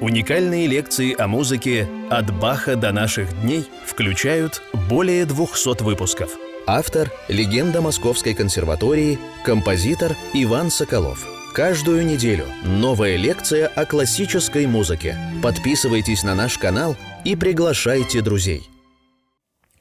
Уникальные 0.00 0.66
лекции 0.66 1.14
о 1.20 1.28
музыке 1.28 1.86
«От 2.08 2.34
Баха 2.40 2.74
до 2.74 2.90
наших 2.90 3.38
дней» 3.42 3.66
включают 3.84 4.62
более 4.88 5.26
200 5.26 5.82
выпусков. 5.82 6.38
Автор– 6.66 7.10
легенда 7.28 7.82
Московской 7.82 8.32
консерватории, 8.32 9.18
композитор 9.44 10.12
Иван 10.32 10.70
Соколов. 10.70 11.28
Каждую 11.52 12.06
неделю 12.06 12.46
новая 12.64 13.16
лекция 13.16 13.66
о 13.66 13.84
классической 13.84 14.66
музыке. 14.66 15.16
Подписывайтесь 15.42 16.22
на 16.22 16.34
наш 16.34 16.56
канал 16.56 16.96
и 17.26 17.36
приглашайте 17.36 18.22
друзей. 18.22 18.62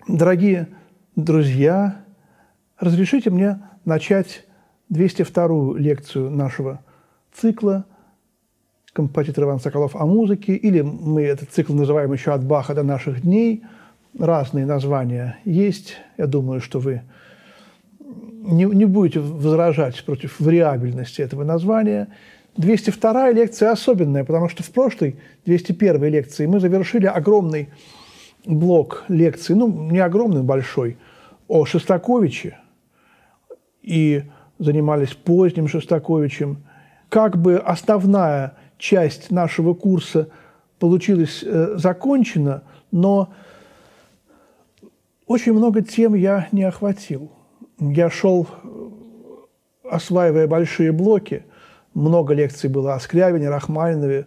Дорогие 0.05 0.67
друзья, 1.15 2.03
разрешите 2.77 3.29
мне 3.29 3.61
начать 3.85 4.45
202-ю 4.91 5.75
лекцию 5.75 6.29
нашего 6.29 6.83
цикла 7.31 7.85
композитор 8.93 9.45
Иван 9.45 9.59
Соколов 9.59 9.95
о 9.95 10.05
музыке, 10.05 10.55
или 10.55 10.81
мы 10.81 11.23
этот 11.23 11.51
цикл 11.51 11.73
называем 11.73 12.11
еще 12.13 12.31
«От 12.31 12.43
Баха 12.43 12.73
до 12.73 12.83
наших 12.83 13.21
дней». 13.21 13.63
Разные 14.17 14.65
названия 14.65 15.37
есть. 15.45 15.97
Я 16.17 16.25
думаю, 16.25 16.61
что 16.61 16.79
вы 16.79 17.03
не, 17.99 18.65
не 18.65 18.85
будете 18.85 19.19
возражать 19.19 20.03
против 20.03 20.39
вариабельности 20.39 21.21
этого 21.21 21.43
названия. 21.43 22.07
202 22.57 23.31
лекция 23.31 23.71
особенная, 23.71 24.23
потому 24.25 24.49
что 24.49 24.63
в 24.63 24.71
прошлой 24.71 25.17
201 25.45 26.03
лекции 26.05 26.47
мы 26.47 26.59
завершили 26.59 27.05
огромный 27.05 27.69
блок 28.45 29.05
лекций, 29.07 29.55
ну, 29.55 29.67
не 29.91 29.99
огромный, 29.99 30.41
большой, 30.41 30.97
о 31.47 31.65
Шостаковиче, 31.65 32.57
и 33.83 34.23
занимались 34.57 35.13
поздним 35.13 35.67
Шостаковичем. 35.67 36.63
Как 37.09 37.37
бы 37.37 37.57
основная 37.57 38.53
часть 38.79 39.29
нашего 39.29 39.75
курса 39.75 40.29
получилась 40.79 41.43
э, 41.45 41.75
закончена, 41.75 42.63
но 42.91 43.31
очень 45.27 45.53
много 45.53 45.83
тем 45.83 46.15
я 46.15 46.47
не 46.51 46.63
охватил. 46.63 47.31
Я 47.79 48.09
шел, 48.09 48.47
э, 48.47 48.89
осваивая 49.91 50.47
большие 50.47 50.91
блоки. 50.91 51.45
Много 51.93 52.33
лекций 52.33 52.69
было 52.69 52.95
о 52.95 52.99
Скрябине, 52.99 53.49
Рахманинове, 53.49 54.25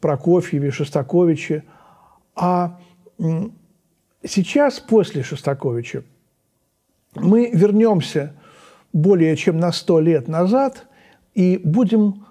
Прокофьеве, 0.00 0.70
Шостаковиче. 0.70 1.64
А 2.36 2.78
сейчас, 4.22 4.78
после 4.78 5.24
Шостаковича, 5.24 6.04
мы 7.16 7.50
вернемся 7.52 8.34
более 8.92 9.36
чем 9.36 9.58
на 9.58 9.72
сто 9.72 9.98
лет 9.98 10.28
назад 10.28 10.86
и 11.34 11.60
будем 11.62 12.27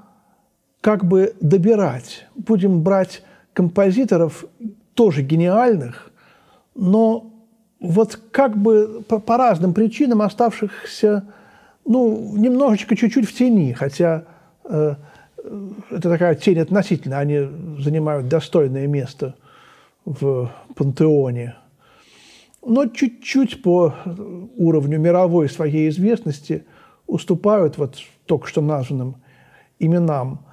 как 0.82 1.06
бы 1.06 1.36
добирать. 1.42 2.28
Будем 2.36 2.82
брать 2.82 3.24
композиторов 3.54 4.46
тоже 4.94 5.22
гениальных, 5.22 6.12
но 6.76 7.32
вот 7.80 8.20
как 8.32 8.58
бы 8.58 9.04
по, 9.08 9.20
по 9.20 9.38
разным 9.38 9.74
причинам 9.74 10.22
оставшихся, 10.22 11.28
ну, 11.86 12.36
немножечко 12.36 12.96
чуть-чуть 12.96 13.28
в 13.28 13.34
тени, 13.36 13.74
хотя 13.74 14.26
э, 14.66 14.96
это 15.90 16.10
такая 16.10 16.36
тень 16.36 16.60
относительно, 16.60 17.20
они 17.20 17.48
занимают 17.80 18.28
достойное 18.28 18.88
место 18.88 19.36
в 20.06 20.52
пантеоне. 20.76 21.56
Но 22.66 22.88
чуть-чуть 22.88 23.62
по 23.62 23.94
уровню 24.58 25.00
мировой 25.00 25.50
своей 25.50 25.90
известности 25.90 26.66
уступают 27.06 27.78
вот 27.78 27.98
только 28.26 28.48
что 28.48 28.62
названным 28.62 29.18
именам 29.80 30.47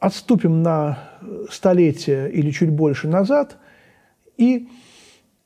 отступим 0.00 0.62
на 0.62 0.98
столетие 1.50 2.32
или 2.32 2.50
чуть 2.50 2.70
больше 2.70 3.06
назад 3.06 3.58
и 4.36 4.68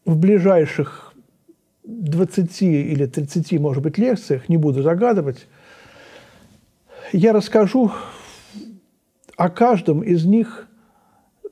в 0.04 0.16
ближайших 0.16 1.12
20 1.82 2.62
или 2.62 3.06
30, 3.06 3.60
может 3.60 3.82
быть, 3.82 3.98
лекциях, 3.98 4.48
не 4.48 4.56
буду 4.56 4.82
загадывать, 4.82 5.48
я 7.12 7.32
расскажу 7.32 7.92
о 9.36 9.50
каждом 9.50 10.02
из 10.02 10.24
них 10.24 10.68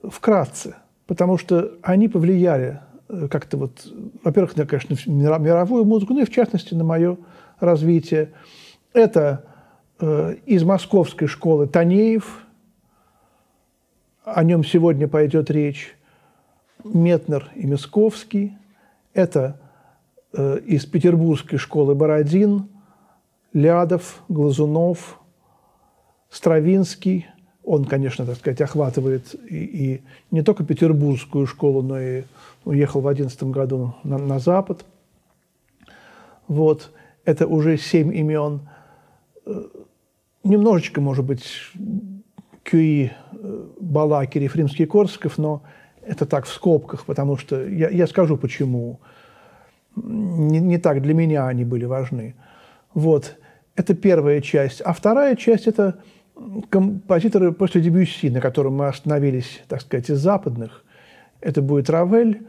вкратце, 0.02 0.76
потому 1.06 1.36
что 1.36 1.72
они 1.82 2.08
повлияли 2.08 2.80
э, 3.08 3.28
как-то 3.28 3.56
вот, 3.56 3.92
во-первых, 4.22 4.56
на, 4.56 4.64
конечно, 4.64 4.94
мировую 5.12 5.84
музыку, 5.84 6.14
ну 6.14 6.20
и 6.20 6.24
в 6.24 6.30
частности 6.30 6.74
на 6.74 6.84
мое 6.84 7.18
развитие. 7.58 8.30
Это 8.92 9.44
э, 9.98 10.36
из 10.46 10.62
московской 10.62 11.26
школы 11.26 11.66
Танеев– 11.66 12.46
о 14.24 14.44
нем 14.44 14.64
сегодня 14.64 15.08
пойдет 15.08 15.50
речь, 15.50 15.96
Метнер 16.84 17.50
и 17.54 17.66
Мисковский. 17.66 18.56
Это 19.14 19.60
э, 20.32 20.58
из 20.64 20.86
петербургской 20.86 21.58
школы 21.58 21.94
Бородин, 21.94 22.68
Лядов, 23.52 24.22
Глазунов, 24.28 25.20
Стравинский. 26.30 27.26
Он, 27.64 27.84
конечно, 27.84 28.24
так 28.24 28.36
сказать, 28.36 28.60
охватывает 28.60 29.34
и, 29.48 29.56
и 29.64 30.02
не 30.30 30.42
только 30.42 30.64
петербургскую 30.64 31.46
школу, 31.46 31.82
но 31.82 32.00
и 32.00 32.24
уехал 32.64 33.00
в 33.00 33.08
11 33.08 33.42
году 33.44 33.94
на, 34.02 34.18
на 34.18 34.38
Запад. 34.38 34.84
Вот. 36.48 36.90
Это 37.24 37.46
уже 37.46 37.76
семь 37.76 38.14
имен. 38.14 38.68
Э, 39.46 39.64
немножечко, 40.44 41.00
может 41.00 41.24
быть, 41.24 41.44
Кюи, 42.62 43.10
э, 43.32 43.66
Балакирев, 43.80 44.56
Римский 44.56 44.86
Корсков, 44.86 45.38
но 45.38 45.62
это 46.02 46.26
так 46.26 46.46
в 46.46 46.52
скобках, 46.52 47.04
потому 47.04 47.36
что 47.36 47.64
я, 47.66 47.88
я 47.88 48.06
скажу 48.06 48.36
почему. 48.36 49.00
Не, 49.94 50.60
не 50.60 50.78
так 50.78 51.02
для 51.02 51.14
меня 51.14 51.46
они 51.48 51.64
были 51.64 51.84
важны. 51.84 52.34
Вот, 52.94 53.36
это 53.76 53.94
первая 53.94 54.40
часть. 54.40 54.80
А 54.80 54.92
вторая 54.92 55.36
часть– 55.36 55.66
это 55.66 56.00
композиторы 56.70 57.52
после 57.52 57.80
Дебюсси, 57.80 58.30
на 58.30 58.40
котором 58.40 58.76
мы 58.76 58.88
остановились, 58.88 59.62
так 59.68 59.80
сказать, 59.82 60.08
из 60.08 60.18
западных. 60.18 60.84
Это 61.40 61.60
будет 61.62 61.90
Равель, 61.90 62.46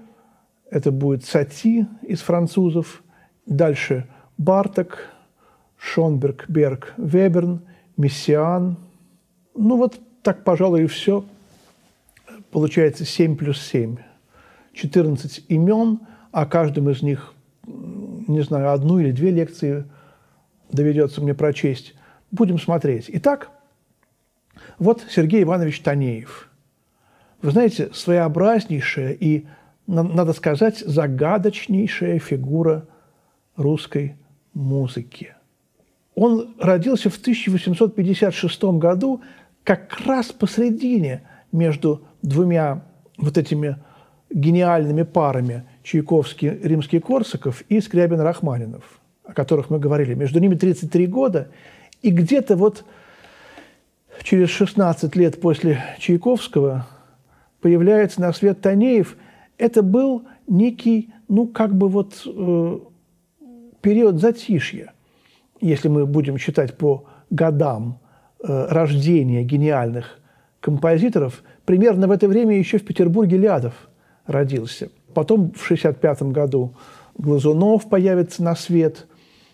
это 0.70 0.92
будет 0.92 1.26
Сати 1.26 1.86
из 2.02 2.22
французов, 2.22 3.04
дальше 3.46 4.08
Барток, 4.38 5.10
Шонберг, 5.78 6.46
Берг, 6.48 6.94
Веберн, 6.98 7.62
Мессиан– 7.98 8.78
ну 9.56 9.78
вот 9.78 10.00
так, 10.22 10.44
пожалуй, 10.44 10.84
и 10.84 10.88
все. 10.88 11.26
Получается 12.52 13.06
7 13.06 13.36
плюс 13.36 13.60
7. 13.62 13.98
14 14.74 15.46
имен, 15.50 16.00
о 16.32 16.46
каждом 16.46 16.90
из 16.90 17.02
них, 17.02 17.34
не 17.66 18.42
знаю, 18.42 18.72
одну 18.72 19.00
или 19.00 19.12
две 19.12 19.32
лекции 19.32 19.86
доведется 20.72 21.22
мне 21.22 21.34
прочесть. 21.34 21.94
Будем 22.32 22.58
смотреть. 22.58 23.06
Итак, 23.10 23.52
вот 24.80 25.06
Сергей 25.10 25.44
Иванович 25.44 25.82
Танеев. 25.82 26.50
Вы 27.42 27.52
знаете, 27.52 27.90
своеобразнейшая 27.94 29.12
и, 29.14 29.46
надо 29.86 30.34
сказать, 30.34 30.80
загадочнейшая 30.80 32.18
фигура 32.18 32.88
русской 33.56 34.16
музыки. 34.54 35.36
Он 36.16 36.56
родился 36.60 37.10
в 37.10 37.18
1856 37.18 38.64
году 38.64 39.22
как 39.64 40.00
раз 40.06 40.32
посредине 40.32 41.24
между 41.52 42.04
двумя 42.22 42.84
вот 43.18 43.38
этими 43.38 43.78
гениальными 44.30 45.04
парами 45.04 45.64
Чайковский, 45.84 46.50
Римский 46.50 47.00
Корсаков 47.00 47.62
и 47.70 47.80
Скрябин 47.80 48.20
Рахманинов, 48.20 49.00
о 49.24 49.34
которых 49.34 49.70
мы 49.70 49.80
говорили. 49.80 50.16
Между 50.16 50.40
ними 50.40 50.56
33 50.56 51.08
года, 51.08 51.50
и 52.02 52.10
где-то 52.10 52.56
вот 52.56 52.84
через 54.24 54.50
16 54.50 55.16
лет 55.16 55.40
после 55.40 55.84
Чайковского 56.00 56.88
появляется 57.62 58.22
на 58.22 58.34
свет 58.34 58.62
Танеев. 58.62 59.16
Это 59.58 59.84
был 59.84 60.24
некий, 60.48 61.14
ну, 61.28 61.48
как 61.48 61.76
бы 61.76 61.88
вот 61.88 62.22
э, 62.26 62.80
период 63.82 64.20
затишья, 64.20 64.94
если 65.62 65.88
мы 65.88 66.06
будем 66.06 66.38
считать 66.38 66.78
по 66.78 67.06
годам 67.30 68.00
рождения 68.44 69.44
гениальных 69.44 70.20
композиторов, 70.60 71.44
примерно 71.66 72.08
в 72.08 72.12
это 72.12 72.28
время 72.28 72.58
еще 72.58 72.78
в 72.78 72.86
Петербурге 72.86 73.38
Лядов 73.38 73.74
родился. 74.26 74.90
Потом 75.14 75.52
в 75.52 75.64
1965 75.64 76.24
году 76.34 76.74
Глазунов 77.18 77.90
появится 77.90 78.44
на 78.44 78.56
свет. 78.56 79.08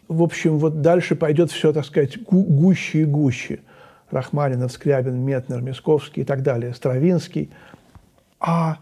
В 0.08 0.24
общем, 0.24 0.58
вот 0.58 0.82
дальше 0.82 1.16
пойдет 1.16 1.52
все, 1.52 1.74
так 1.74 1.86
сказать, 1.86 2.24
гуще 2.24 3.02
и 3.02 3.06
гуще. 3.06 3.60
Рахманинов, 4.12 4.72
Скрябин, 4.72 5.20
Метнер, 5.20 5.62
Мисковский 5.62 6.24
и 6.24 6.26
так 6.26 6.42
далее, 6.42 6.74
Стравинский. 6.74 7.52
А 8.40 8.78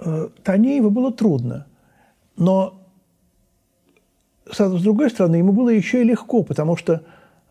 э, 0.00 0.28
Танееву 0.42 0.90
было 0.90 1.12
трудно. 1.12 1.66
Но, 2.36 2.82
с 4.50 4.82
другой 4.82 5.10
стороны, 5.10 5.36
ему 5.36 5.52
было 5.52 5.68
еще 5.68 6.00
и 6.00 6.04
легко, 6.04 6.42
потому 6.42 6.76
что 6.76 7.02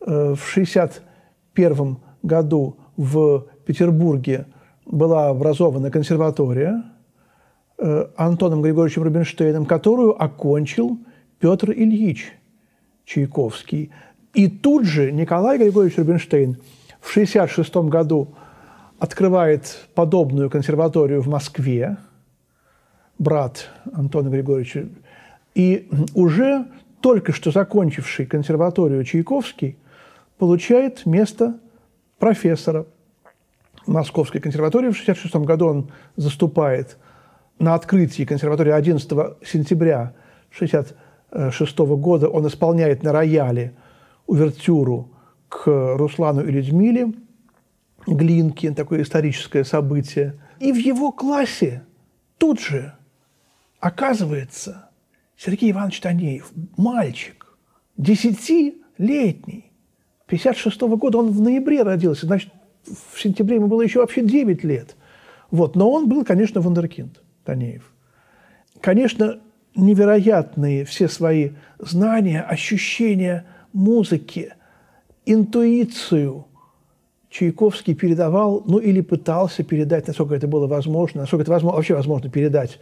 э, 0.01 0.35
в 0.35 0.43
60 0.45 1.01
1961 1.55 1.97
году 2.23 2.77
в 2.97 3.45
Петербурге 3.65 4.45
была 4.85 5.29
образована 5.29 5.89
консерватория 5.89 6.83
э, 7.77 8.07
Антоном 8.17 8.61
Григорьевичем 8.61 9.03
Рубинштейном, 9.03 9.65
которую 9.65 10.21
окончил 10.21 10.99
Петр 11.39 11.71
Ильич 11.71 12.33
Чайковский. 13.05 13.91
И 14.33 14.47
тут 14.47 14.85
же 14.85 15.11
Николай 15.11 15.57
Григорьевич 15.57 15.97
Рубинштейн 15.97 16.57
в 16.99 17.09
1966 17.11 17.75
году 17.89 18.35
открывает 18.99 19.87
подобную 19.93 20.49
консерваторию 20.49 21.21
в 21.21 21.27
Москве, 21.27 21.97
брат 23.17 23.69
Антона 23.93 24.29
Григорьевича, 24.29 24.87
и 25.53 25.89
уже 26.13 26.65
только 27.01 27.31
что 27.31 27.51
закончивший 27.51 28.25
консерваторию 28.25 29.03
Чайковский 29.03 29.77
получает 30.37 31.05
место 31.05 31.59
профессора 32.19 32.85
Московской 33.87 34.41
консерватории. 34.41 34.89
В 34.89 34.99
1966 34.99 35.45
году 35.45 35.67
он 35.67 35.91
заступает 36.15 36.97
на 37.59 37.75
открытии 37.75 38.23
консерватории 38.23 38.71
11 38.71 39.09
сентября 39.45 40.13
1966 40.57 41.77
года. 41.79 42.27
Он 42.29 42.47
исполняет 42.47 43.03
на 43.03 43.11
рояле 43.11 43.73
увертюру 44.27 45.11
к 45.49 45.67
Руслану 45.67 46.45
и 46.45 46.51
Людмиле 46.51 47.13
Глинки, 48.07 48.69
такое 48.71 49.01
историческое 49.01 49.63
событие. 49.63 50.35
И 50.59 50.71
в 50.71 50.77
его 50.77 51.11
классе 51.11 51.83
тут 52.37 52.59
же 52.59 52.93
оказывается 53.79 54.89
Сергей 55.37 55.71
Иванович 55.71 56.01
Танеев, 56.01 56.51
мальчик, 56.77 57.57
десятилетний, 57.97 59.64
56 60.27 60.81
-го 60.81 60.97
года, 60.97 61.19
он 61.19 61.31
в 61.31 61.41
ноябре 61.41 61.83
родился, 61.83 62.25
значит, 62.25 62.51
в 63.13 63.21
сентябре 63.21 63.55
ему 63.55 63.67
было 63.67 63.81
еще 63.81 63.99
вообще 63.99 64.21
9 64.21 64.63
лет. 64.63 64.95
Вот. 65.51 65.75
Но 65.75 65.91
он 65.91 66.07
был, 66.07 66.23
конечно, 66.23 66.61
вундеркинд 66.61 67.21
Танеев. 67.43 67.91
Конечно, 68.81 69.39
невероятные 69.75 70.85
все 70.85 71.07
свои 71.07 71.51
знания, 71.79 72.41
ощущения 72.41 73.45
музыки, 73.73 74.53
интуицию 75.25 76.45
Чайковский 77.29 77.95
передавал, 77.95 78.63
ну 78.65 78.77
или 78.77 79.01
пытался 79.01 79.63
передать, 79.63 80.07
насколько 80.07 80.35
это 80.35 80.47
было 80.47 80.67
возможно, 80.67 81.21
насколько 81.21 81.43
это 81.43 81.51
возможно, 81.51 81.75
вообще 81.75 81.95
возможно 81.95 82.29
передать 82.29 82.79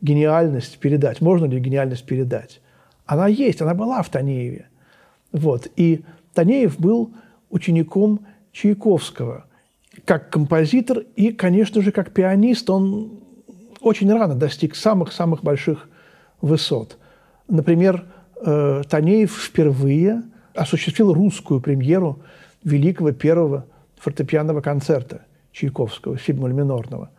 гениальность, 0.00 0.78
передать. 0.78 1.20
Можно 1.20 1.44
ли 1.44 1.60
гениальность 1.60 2.04
передать? 2.04 2.60
Она 3.06 3.28
есть, 3.28 3.62
она 3.62 3.74
была 3.74 4.02
в 4.02 4.08
Танееве. 4.08 4.66
Вот. 5.30 5.68
И 5.76 6.04
Танеев 6.34 6.78
был 6.78 7.12
учеником 7.50 8.26
Чайковского. 8.52 9.44
Как 10.04 10.30
композитор 10.30 11.00
и, 11.16 11.32
конечно 11.32 11.82
же, 11.82 11.92
как 11.92 12.12
пианист 12.12 12.68
он 12.70 13.20
очень 13.80 14.12
рано 14.12 14.34
достиг 14.34 14.74
самых-самых 14.74 15.42
больших 15.42 15.88
высот. 16.40 16.96
Например, 17.48 18.04
э, 18.44 18.82
Танеев 18.88 19.36
впервые 19.36 20.22
осуществил 20.54 21.12
русскую 21.12 21.60
премьеру 21.60 22.20
великого 22.64 23.12
первого 23.12 23.66
фортепианного 23.98 24.60
концерта 24.60 25.22
Чайковского, 25.52 26.18
сибмуль 26.18 26.52
минорного. 26.52 27.10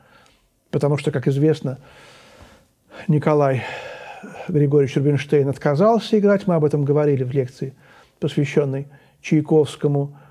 Потому 0.71 0.97
что, 0.97 1.11
как 1.11 1.27
известно, 1.27 1.77
Николай 3.07 3.63
Григорьевич 4.47 4.95
Рубинштейн 4.95 5.47
отказался 5.49 6.17
играть, 6.17 6.47
мы 6.47 6.55
об 6.55 6.65
этом 6.65 6.85
говорили 6.85 7.23
в 7.23 7.31
лекции, 7.31 7.73
посвященной 8.19 8.87
Чайковскому– 9.23 10.15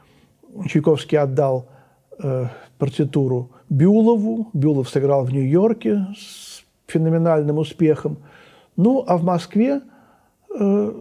Чайковский 0.68 1.18
отдал 1.18 1.68
э, 2.18 2.46
партитуру 2.78 3.50
Бюлову. 3.68 4.50
Бюлов 4.52 4.88
сыграл 4.88 5.24
в 5.24 5.32
Нью-Йорке 5.32 6.06
с 6.16 6.62
феноменальным 6.86 7.58
успехом. 7.58 8.18
Ну, 8.76 9.04
а 9.06 9.16
в 9.16 9.24
Москве, 9.24 9.80
э, 10.58 10.92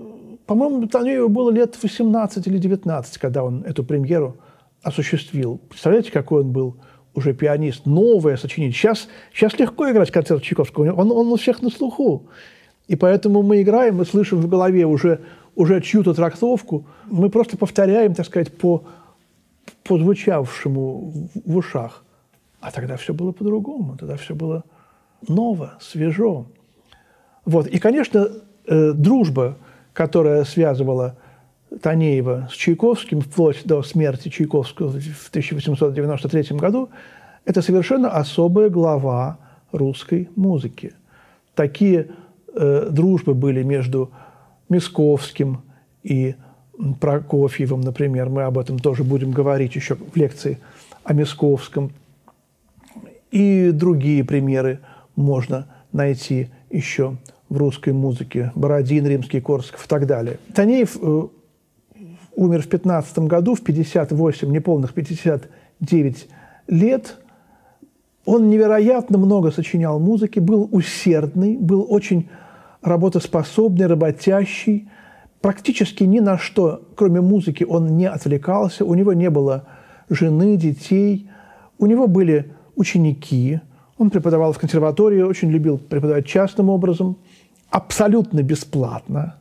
по-моему, 0.46 0.88
Танееву 0.88 1.30
было 1.30 1.52
лет 1.52 1.78
18 1.82 2.48
или 2.48 2.58
19, 2.58 3.18
когда 3.18 3.44
он 3.44 3.64
эту 3.64 3.84
премьеру 3.84 4.38
осуществил. 4.82 5.60
Представляете, 5.70 6.12
какой 6.12 6.42
он 6.42 6.52
был 6.52 6.78
уже 7.14 7.34
пианист, 7.34 7.86
новое 7.86 8.38
сочинение. 8.38 8.74
Сейчас, 8.74 9.08
сейчас 9.34 9.60
легко 9.60 9.90
играть 9.92 10.12
концерт 10.12 10.42
Чайковского, 10.42 10.94
он, 10.94 11.12
он 11.12 11.28
у 11.28 11.36
всех 11.36 11.62
на 11.62 11.70
слуху. 11.70 12.28
И 12.88 12.96
поэтому 12.96 13.44
мы 13.44 13.62
играем, 13.62 13.98
мы 13.98 14.06
слышим 14.06 14.40
в 14.40 14.48
голове 14.48 14.86
уже, 14.86 15.22
уже 15.56 15.82
чью-то 15.82 16.14
трактовку, 16.14 16.86
мы 17.06 17.30
просто 17.30 17.58
повторяем, 17.58 18.14
так 18.14 18.26
сказать, 18.26 18.58
по 18.58 18.84
по 19.84 19.98
звучавшему 19.98 21.30
в 21.46 21.58
ушах. 21.58 22.04
А 22.60 22.72
тогда 22.72 22.98
все 22.98 23.14
было 23.14 23.32
по-другому, 23.32 23.98
тогда 23.98 24.16
все 24.16 24.36
было 24.36 24.64
ново, 25.28 25.74
свежо. 25.80 26.46
Вот. 27.46 27.68
И, 27.68 27.80
конечно, 27.80 28.28
э, 28.68 28.92
дружба, 28.94 29.58
которая 29.94 30.44
связывала 30.44 31.18
Танеева 31.82 32.50
с 32.52 32.56
Чайковским 32.56 33.22
вплоть 33.22 33.62
до 33.66 33.82
смерти 33.82 34.30
Чайковского 34.30 34.92
в 34.92 35.30
1893 35.30 36.58
году, 36.58 36.90
это 37.46 37.62
совершенно 37.62 38.10
особая 38.10 38.70
глава 38.70 39.40
русской 39.72 40.30
музыки. 40.36 40.94
Такие 41.56 42.10
э, 42.54 42.90
дружбы 42.92 43.34
были 43.34 43.64
между 43.64 44.12
Мисковским 44.72 45.62
и 46.02 46.36
Прокофьевым, 47.00 47.82
например, 47.82 48.30
мы 48.30 48.44
об 48.44 48.58
этом 48.58 48.80
тоже 48.80 49.04
будем 49.04 49.32
говорить 49.32 49.76
еще 49.76 49.96
в 49.96 50.16
лекции 50.16 50.60
о 51.04 51.14
Мисковском. 51.14 51.92
И 53.30 53.72
другие 53.72 54.24
примеры 54.24 54.80
можно 55.16 55.68
найти 55.92 56.50
еще 56.70 57.18
в 57.50 57.58
русской 57.58 57.92
музыке. 57.92 58.52
Бородин, 58.56 59.06
Римский, 59.06 59.42
Корсаков 59.42 59.86
и 59.86 59.88
так 59.90 60.08
далее. 60.08 60.40
Танеев 60.56 60.98
э, 61.02 61.28
умер 62.36 62.62
в 62.64 62.68
15 62.68 63.20
году, 63.20 63.56
в 63.56 63.62
58, 63.62 64.52
неполных 64.52 64.94
59 64.94 66.28
лет. 66.68 67.18
Он 68.26 68.50
невероятно 68.50 69.18
много 69.18 69.52
сочинял 69.52 70.00
музыки, 70.00 70.40
был 70.40 70.70
усердный, 70.72 71.58
был 71.58 71.86
очень 71.90 72.30
работоспособный, 72.82 73.88
работящий– 73.88 74.90
практически 75.42 76.04
ни 76.04 76.20
на 76.20 76.38
что, 76.38 76.88
кроме 76.96 77.20
музыки, 77.20 77.64
он 77.64 77.98
не 77.98 78.08
отвлекался. 78.08 78.86
У 78.86 78.94
него 78.94 79.14
не 79.14 79.30
было 79.30 79.66
жены, 80.10 80.56
детей. 80.56 81.30
У 81.78 81.88
него 81.88 82.08
были 82.08 82.54
ученики. 82.76 83.60
Он 83.98 84.10
преподавал 84.10 84.54
в 84.54 84.60
консерватории, 84.60 85.22
очень 85.22 85.52
любил 85.52 85.78
преподавать 85.78 86.26
частным 86.26 86.70
образом, 86.70 87.18
абсолютно 87.70 88.42
бесплатно. 88.44 89.36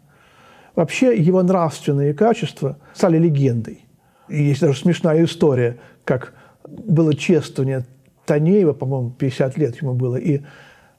Вообще 0.75 1.17
его 1.17 1.43
нравственные 1.43 2.15
качества 2.15 2.79
стали 2.95 3.19
легендой. 3.19 3.85
И 4.29 4.43
есть 4.43 4.61
даже 4.61 4.79
смешная 4.79 5.25
история, 5.25 5.79
как 6.05 6.35
было 6.69 7.15
чествование 7.15 7.85
Танеева, 8.27 8.73
по-моему, 8.73 9.11
50 9.11 9.59
лет 9.59 9.83
ему 9.83 9.95
было, 9.95 10.17
и 10.17 10.43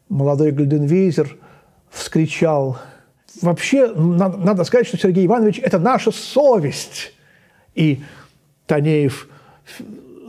молодой 0.10 0.52
Гальденвейзер 0.52 1.38
вскричал 1.92 2.80
вообще 3.42 3.94
надо, 3.94 4.64
сказать, 4.64 4.88
что 4.88 4.98
Сергей 4.98 5.26
Иванович– 5.26 5.60
это 5.64 5.80
наша 5.80 6.12
совесть. 6.12 7.14
И 7.76 8.02
Танеев 8.68 9.28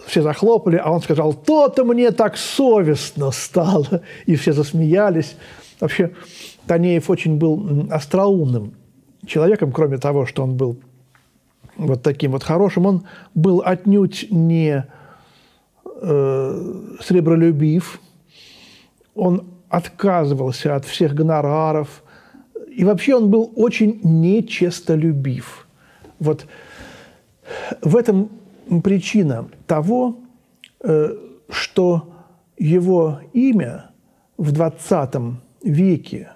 все 0.06 0.22
захлопали, 0.22 0.76
а 0.76 0.90
он 0.90 1.00
сказал, 1.00 1.34
то-то 1.34 1.84
мне 1.84 2.10
так 2.10 2.36
совестно 2.36 3.30
стало. 3.30 4.02
И 4.26 4.36
все 4.36 4.52
засмеялись. 4.52 5.36
Вообще, 5.80 6.12
Танеев 6.66 7.10
очень 7.10 7.36
был 7.36 7.88
остроумным 7.90 8.74
человеком, 9.26 9.72
кроме 9.72 9.98
того, 9.98 10.26
что 10.26 10.42
он 10.42 10.56
был 10.56 10.76
вот 11.76 12.02
таким 12.02 12.32
вот 12.32 12.42
хорошим. 12.42 12.86
Он 12.86 13.06
был 13.34 13.62
отнюдь 13.64 14.26
не 14.30 14.86
э, 15.84 16.96
сребролюбив. 17.00 18.00
Он 19.14 19.51
отказывался 19.72 20.76
от 20.76 20.84
всех 20.84 21.14
гонораров, 21.14 22.04
и 22.68 22.84
вообще 22.84 23.14
он 23.16 23.30
был 23.30 23.50
очень 23.56 24.00
нечестолюбив. 24.02 25.66
Вот 26.18 26.46
в 27.80 27.96
этом 27.96 28.28
причина 28.84 29.48
того, 29.66 30.18
э, 30.84 31.16
что 31.48 32.12
его 32.58 33.20
имя 33.32 33.90
в 34.36 34.52
20 34.52 35.40
веке, 35.62 36.32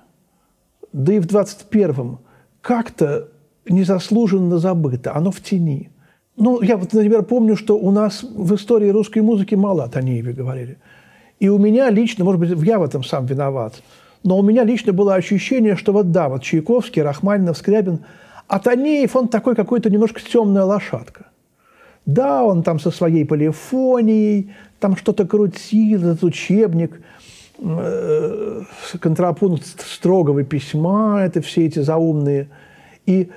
да 0.95 1.12
и 1.12 1.19
в 1.19 1.26
21 1.26 2.19
как-то 2.62 3.28
незаслуженно 3.69 4.59
забыто, 4.59 5.14
оно 5.14 5.31
в 5.31 5.43
тени. 5.43 5.90
Ну, 6.38 6.62
я 6.62 6.78
вот, 6.78 6.95
например, 6.95 7.23
помню, 7.23 7.55
что 7.55 7.78
у 7.78 7.90
нас 7.90 8.23
в 8.23 8.55
истории 8.55 8.88
русской 8.88 9.21
музыки 9.21 9.55
мало 9.55 9.85
о 9.85 9.88
Танееве 9.88 10.33
говорили. 10.33 10.78
И 11.38 11.49
у 11.49 11.59
меня 11.59 11.90
лично, 11.90 12.25
может 12.25 12.40
быть, 12.40 12.50
я 12.66 12.78
в 12.78 12.83
этом 12.83 13.05
сам 13.05 13.26
виноват– 13.26 13.75
но 14.26 14.38
у 14.38 14.43
меня 14.43 14.64
лично 14.64 14.93
было 14.93 15.14
ощущение, 15.14 15.76
что 15.76 15.93
вот 15.93 16.11
да, 16.11 16.28
вот 16.28 16.43
Чайковский, 16.43 17.00
Рахманинов, 17.00 17.59
Скрябин, 17.59 18.00
а 18.49 18.59
Танеев, 18.59 19.14
он 19.14 19.28
такой 19.28 19.55
какой-то 19.55 19.88
немножко 19.88 20.21
темная 20.21 20.64
лошадка. 20.64 21.26
Да, 22.07 22.43
он 22.45 22.64
там 22.64 22.81
со 22.81 22.90
своей 22.90 23.25
полифонией, 23.25 24.50
там 24.81 24.97
что-то 24.97 25.26
крутил, 25.26 26.00
этот 26.00 26.25
учебник, 26.25 27.00
э, 27.59 28.62
контрапункт 28.99 29.64
строгого 29.81 30.43
письма, 30.43 31.21
это 31.23 31.40
все 31.40 31.66
эти 31.66 31.78
заумные. 31.78 32.49
И 33.07 33.31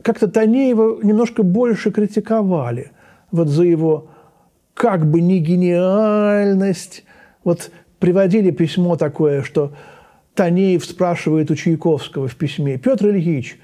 как-то 0.00 0.26
Танеева 0.26 1.02
немножко 1.02 1.42
больше 1.42 1.90
критиковали 1.90 2.92
вот 3.30 3.48
за 3.48 3.64
его 3.64 4.08
как 4.72 5.04
бы 5.04 5.20
не 5.20 5.38
гениальность. 5.38 7.04
Вот 7.44 7.70
приводили 7.98 8.50
письмо 8.50 8.96
такое, 8.96 9.42
что 9.42 9.72
Танеев 10.34 10.84
спрашивает 10.84 11.50
у 11.50 11.54
Чайковского 11.54 12.28
в 12.28 12.36
письме, 12.36 12.78
«Петр 12.78 13.08
Ильич, 13.08 13.58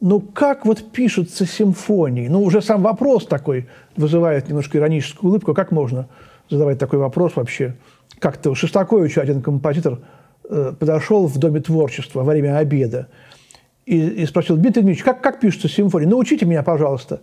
ну 0.00 0.20
как 0.20 0.64
вот 0.64 0.92
пишутся 0.92 1.46
симфонии? 1.46 2.28
Ну 2.28 2.42
уже 2.42 2.62
сам 2.62 2.82
вопрос 2.82 3.26
такой 3.26 3.68
вызывает 3.96 4.48
немножко 4.48 4.78
ироническую 4.78 5.30
улыбку. 5.30 5.52
Как 5.52 5.72
можно 5.72 6.08
задавать 6.48 6.78
такой 6.78 6.98
вопрос 6.98 7.36
вообще? 7.36 7.76
Как-то 8.18 8.54
Шостакович, 8.54 9.18
один 9.18 9.42
композитор, 9.42 10.00
э, 10.48 10.72
подошел 10.78 11.26
в 11.26 11.38
Доме 11.38 11.60
творчества 11.60 12.20
во 12.20 12.32
время 12.32 12.56
обеда 12.56 13.08
и, 13.84 13.98
и 13.98 14.26
спросил, 14.26 14.56
Дмитрий 14.56 14.82
Дмитриевич, 14.82 15.04
как, 15.04 15.20
как 15.20 15.40
пишутся 15.40 15.68
симфонии? 15.68 16.06
Научите 16.06 16.46
меня, 16.46 16.62
пожалуйста. 16.62 17.20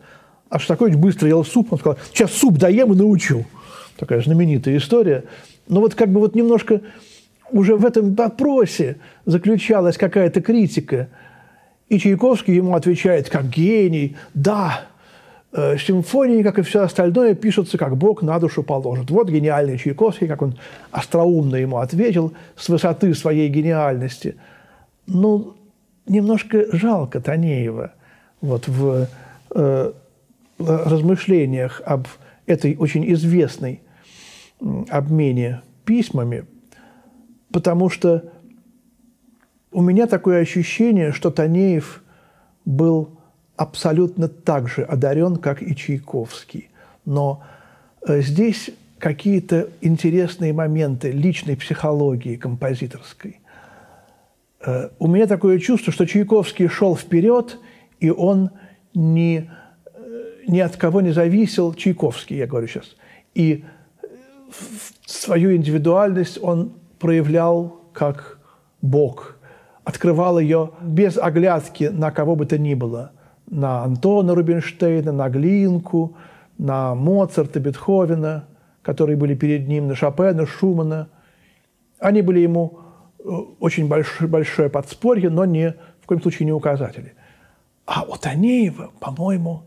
А 0.50 0.60
Шостакович 0.60 0.96
быстро 0.96 1.28
ел 1.28 1.44
суп, 1.44 1.74
он 1.74 1.80
сказал, 1.80 1.98
сейчас 2.14 2.32
суп 2.32 2.58
доем 2.58 2.94
и 2.94 2.96
научу. 2.96 3.46
Такая 3.98 4.22
знаменитая 4.22 4.78
история. 4.78 5.24
Но 5.68 5.82
вот 5.82 5.96
как 5.96 6.10
бы 6.10 6.20
вот 6.20 6.36
немножко 6.36 6.82
уже 7.52 7.76
в 7.76 7.86
этом 7.86 8.14
вопросе 8.16 8.98
заключалась 9.26 9.98
какая-то 9.98 10.42
критика. 10.42 11.10
И 11.90 12.00
Чайковский 12.00 12.56
ему 12.56 12.76
отвечает, 12.76 13.30
как 13.30 13.50
гений, 13.50 14.18
да, 14.34 14.88
э, 15.54 15.78
симфонии, 15.78 16.44
как 16.44 16.60
и 16.60 16.62
все 16.62 16.82
остальное, 16.82 17.34
пишутся, 17.34 17.78
как 17.78 17.96
Бог 17.96 18.22
на 18.22 18.40
душу 18.40 18.64
положит. 18.64 19.10
Вот 19.10 19.30
гениальный 19.30 19.78
Чайковский, 19.78 20.28
как 20.28 20.42
он 20.42 20.58
остроумно 20.92 21.56
ему 21.56 21.78
ответил 21.78 22.34
с 22.58 22.68
высоты 22.68 23.14
своей 23.14 23.48
гениальности. 23.48 24.36
Ну, 25.06 25.56
немножко 26.08 26.66
жалко 26.76 27.22
Танеева 27.22 27.94
вот 28.42 28.68
в 28.68 29.08
э, 29.56 29.92
размышлениях 30.60 31.82
об 31.86 32.08
этой 32.46 32.76
очень 32.78 33.12
известной 33.14 33.82
обмене 34.60 35.62
письмами, 35.86 36.46
потому 37.52 37.90
что 37.90 38.32
у 39.72 39.82
меня 39.82 40.08
такое 40.08 40.42
ощущение, 40.42 41.12
что 41.12 41.30
Танеев 41.30 42.04
был 42.66 43.18
абсолютно 43.56 44.28
так 44.28 44.68
же 44.70 44.84
одарен, 44.84 45.38
как 45.38 45.62
и 45.62 45.76
Чайковский. 45.76 46.70
Но 47.06 47.44
э, 48.08 48.22
здесь 48.22 48.70
какие-то 49.00 49.70
интересные 49.82 50.54
моменты 50.54 51.12
личной 51.12 51.56
психологии 51.56 52.36
композиторской. 52.36 53.40
Э, 54.66 54.90
у 55.00 55.08
меня 55.08 55.28
такое 55.28 55.60
чувство, 55.60 55.92
что 55.92 56.06
Чайковский 56.06 56.68
шел 56.68 56.96
вперед, 56.96 57.60
и 58.00 58.10
он 58.10 58.52
не, 58.94 59.50
э, 59.86 60.34
ни 60.48 60.60
от 60.60 60.76
кого 60.78 61.02
не 61.02 61.12
зависел, 61.12 61.74
Чайковский, 61.74 62.38
я 62.38 62.48
говорю 62.48 62.68
сейчас, 62.68 62.96
и 63.34 63.66
свою 65.06 65.56
индивидуальность 65.56 66.40
он 66.42 66.74
проявлял 67.00 67.82
как 67.94 68.40
Бог, 68.82 69.38
открывал 69.84 70.40
ее 70.40 70.72
без 70.82 71.18
оглядки 71.18 71.86
на 71.86 72.12
кого 72.12 72.36
бы 72.36 72.46
то 72.46 72.58
ни 72.58 72.74
было, 72.74 73.12
на 73.50 73.84
Антона 73.84 74.36
Рубинштейна, 74.36 75.12
на 75.12 75.30
Глинку, 75.30 76.16
на 76.58 76.96
Моцарта, 76.96 77.60
Бетховена, 77.60 78.46
которые 78.82 79.18
были 79.18 79.36
перед 79.36 79.68
ним, 79.68 79.88
на 79.88 79.96
Шопена, 79.96 80.46
Шумана. 80.46 81.10
Они 82.00 82.22
были 82.22 82.40
ему 82.40 82.80
э, 83.20 83.24
очень 83.60 83.88
большое, 83.88 84.30
большое 84.30 84.70
подспорье, 84.70 85.30
но 85.30 85.46
не, 85.46 85.76
в 86.02 86.06
коем 86.06 86.22
случае 86.22 86.46
не 86.46 86.54
указатели. 86.54 87.14
А 87.86 88.04
у 88.04 88.18
Танеева, 88.18 88.92
по-моему, 89.00 89.64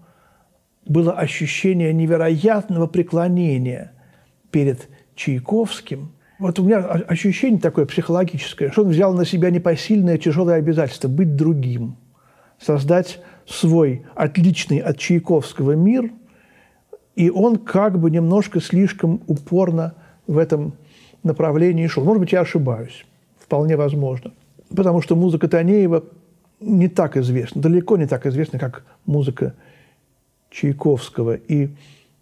было 0.87 1.13
ощущение 1.13 1.93
невероятного 1.93 2.87
преклонения 2.87 3.93
перед 4.51 4.89
Чайковским– 5.15 6.13
вот 6.41 6.59
у 6.59 6.65
меня 6.65 6.79
ощущение 6.79 7.61
такое 7.61 7.85
психологическое, 7.85 8.71
что 8.71 8.83
он 8.83 8.89
взял 8.89 9.13
на 9.13 9.27
себя 9.27 9.51
непосильное 9.51 10.17
тяжелое 10.17 10.57
обязательство 10.57 11.07
быть 11.07 11.37
другим, 11.37 11.97
создать 12.59 13.21
свой 13.47 14.07
отличный 14.15 14.79
от 14.79 14.97
Чайковского 14.97 15.73
мир, 15.73 16.11
и 17.15 17.29
он 17.29 17.59
как 17.59 18.01
бы 18.01 18.11
немножко 18.11 18.59
слишком 18.63 19.21
упорно 19.27 19.95
в 20.27 20.39
этом 20.39 20.73
направлении 21.23 21.87
шел. 21.89 22.05
Может 22.05 22.21
быть, 22.21 22.33
я 22.33 22.41
ошибаюсь, 22.41 23.05
вполне 23.39 23.77
возможно. 23.77 24.33
Потому 24.75 25.03
что 25.03 25.17
музыка 25.17 25.47
Танеева 25.47 26.05
не 26.59 26.89
так 26.89 27.19
известна, 27.19 27.61
далеко 27.61 27.99
не 27.99 28.07
так 28.07 28.25
известна, 28.25 28.59
как 28.59 28.85
музыка 29.05 29.55
Чайковского. 30.49 31.35
И 31.35 31.69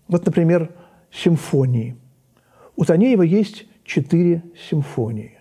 вот, 0.09 0.27
например, 0.27 0.71
симфонии. 1.13 1.95
У 2.79 2.85
Танеева 2.85 3.23
есть 3.23 3.67
четыре 3.83 4.45
симфонии. 4.71 5.33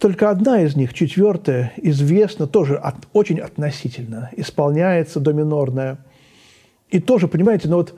Только 0.00 0.30
одна 0.30 0.62
из 0.62 0.74
них, 0.74 0.92
четвертая, 0.92 1.72
известна, 1.76 2.48
тоже 2.48 2.76
от, 2.76 2.96
очень 3.12 3.38
относительно, 3.38 4.30
исполняется 4.36 5.20
до 5.20 5.32
минорная. 5.32 5.98
И 6.88 6.98
тоже, 6.98 7.28
понимаете, 7.28 7.68
ну 7.68 7.76
вот 7.76 7.94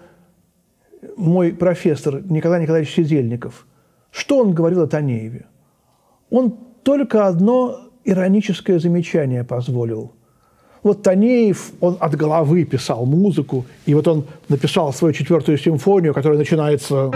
мой 1.16 1.54
профессор 1.54 2.22
Николай 2.30 2.60
Николаевич 2.60 2.94
Сидельников, 2.94 3.66
что 4.10 4.38
он 4.40 4.52
говорил 4.52 4.82
о 4.82 4.86
Танееве? 4.86 5.46
Он 6.28 6.54
только 6.82 7.26
одно 7.26 7.88
ироническое 8.04 8.78
замечание 8.78 9.44
позволил. 9.44 10.12
Вот 10.82 11.02
Танеев, 11.02 11.72
он 11.80 11.96
от 12.00 12.16
головы 12.16 12.64
писал 12.64 13.06
музыку, 13.06 13.64
и 13.86 13.94
вот 13.94 14.06
он 14.08 14.26
написал 14.50 14.92
свою 14.92 15.14
четвертую 15.14 15.56
симфонию, 15.56 16.12
которая 16.12 16.38
начинается... 16.38 17.10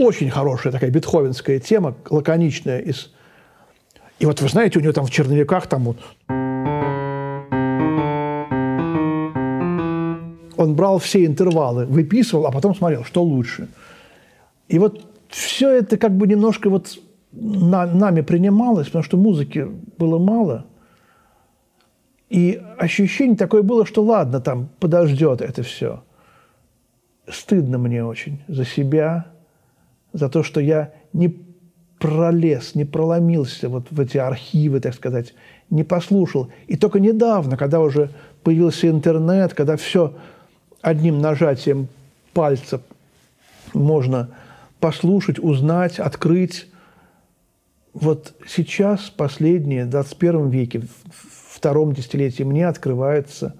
очень 0.00 0.30
хорошая 0.30 0.72
такая 0.72 0.90
бетховенская 0.90 1.60
тема, 1.60 1.94
лаконичная. 2.08 2.80
Из... 2.80 3.10
И 4.18 4.26
вот 4.26 4.40
вы 4.40 4.48
знаете, 4.48 4.78
у 4.78 4.82
него 4.82 4.92
там 4.92 5.04
в 5.04 5.10
черновиках 5.10 5.66
там 5.66 5.84
вот... 5.84 5.98
Он 10.56 10.74
брал 10.74 10.98
все 10.98 11.24
интервалы, 11.24 11.86
выписывал, 11.86 12.46
а 12.46 12.52
потом 12.52 12.74
смотрел, 12.74 13.04
что 13.04 13.22
лучше. 13.22 13.68
И 14.68 14.78
вот 14.78 15.04
все 15.28 15.70
это 15.70 15.96
как 15.96 16.16
бы 16.16 16.26
немножко 16.26 16.68
вот 16.70 16.98
на, 17.32 17.86
нами 17.86 18.20
принималось, 18.22 18.86
потому 18.86 19.04
что 19.04 19.16
музыки 19.16 19.66
было 19.98 20.18
мало. 20.18 20.66
И 22.28 22.62
ощущение 22.78 23.36
такое 23.36 23.62
было, 23.62 23.84
что 23.84 24.02
ладно, 24.02 24.40
там 24.40 24.68
подождет 24.78 25.40
это 25.40 25.62
все. 25.62 26.02
Стыдно 27.28 27.78
мне 27.78 28.04
очень 28.04 28.42
за 28.48 28.64
себя, 28.64 29.26
за 30.12 30.28
то, 30.28 30.42
что 30.42 30.60
я 30.60 30.92
не 31.12 31.36
пролез, 32.00 32.74
не 32.74 32.84
проломился 32.84 33.68
вот 33.68 33.86
в 33.90 34.00
эти 34.00 34.16
архивы, 34.16 34.80
так 34.80 34.94
сказать, 34.94 35.34
не 35.68 35.84
послушал. 35.84 36.50
И 36.66 36.76
только 36.76 36.98
недавно, 36.98 37.56
когда 37.56 37.80
уже 37.80 38.10
появился 38.42 38.88
интернет, 38.88 39.54
когда 39.54 39.76
все 39.76 40.14
одним 40.80 41.18
нажатием 41.18 41.88
пальца 42.32 42.80
можно 43.74 44.30
послушать, 44.80 45.38
узнать, 45.38 45.98
открыть. 45.98 46.66
Вот 47.92 48.34
сейчас, 48.48 49.10
последние, 49.10 49.84
в 49.84 49.90
21 49.90 50.48
веке, 50.48 50.80
в 50.80 51.56
втором 51.56 51.92
десятилетии, 51.92 52.44
мне 52.44 52.66
открывается 52.66 53.56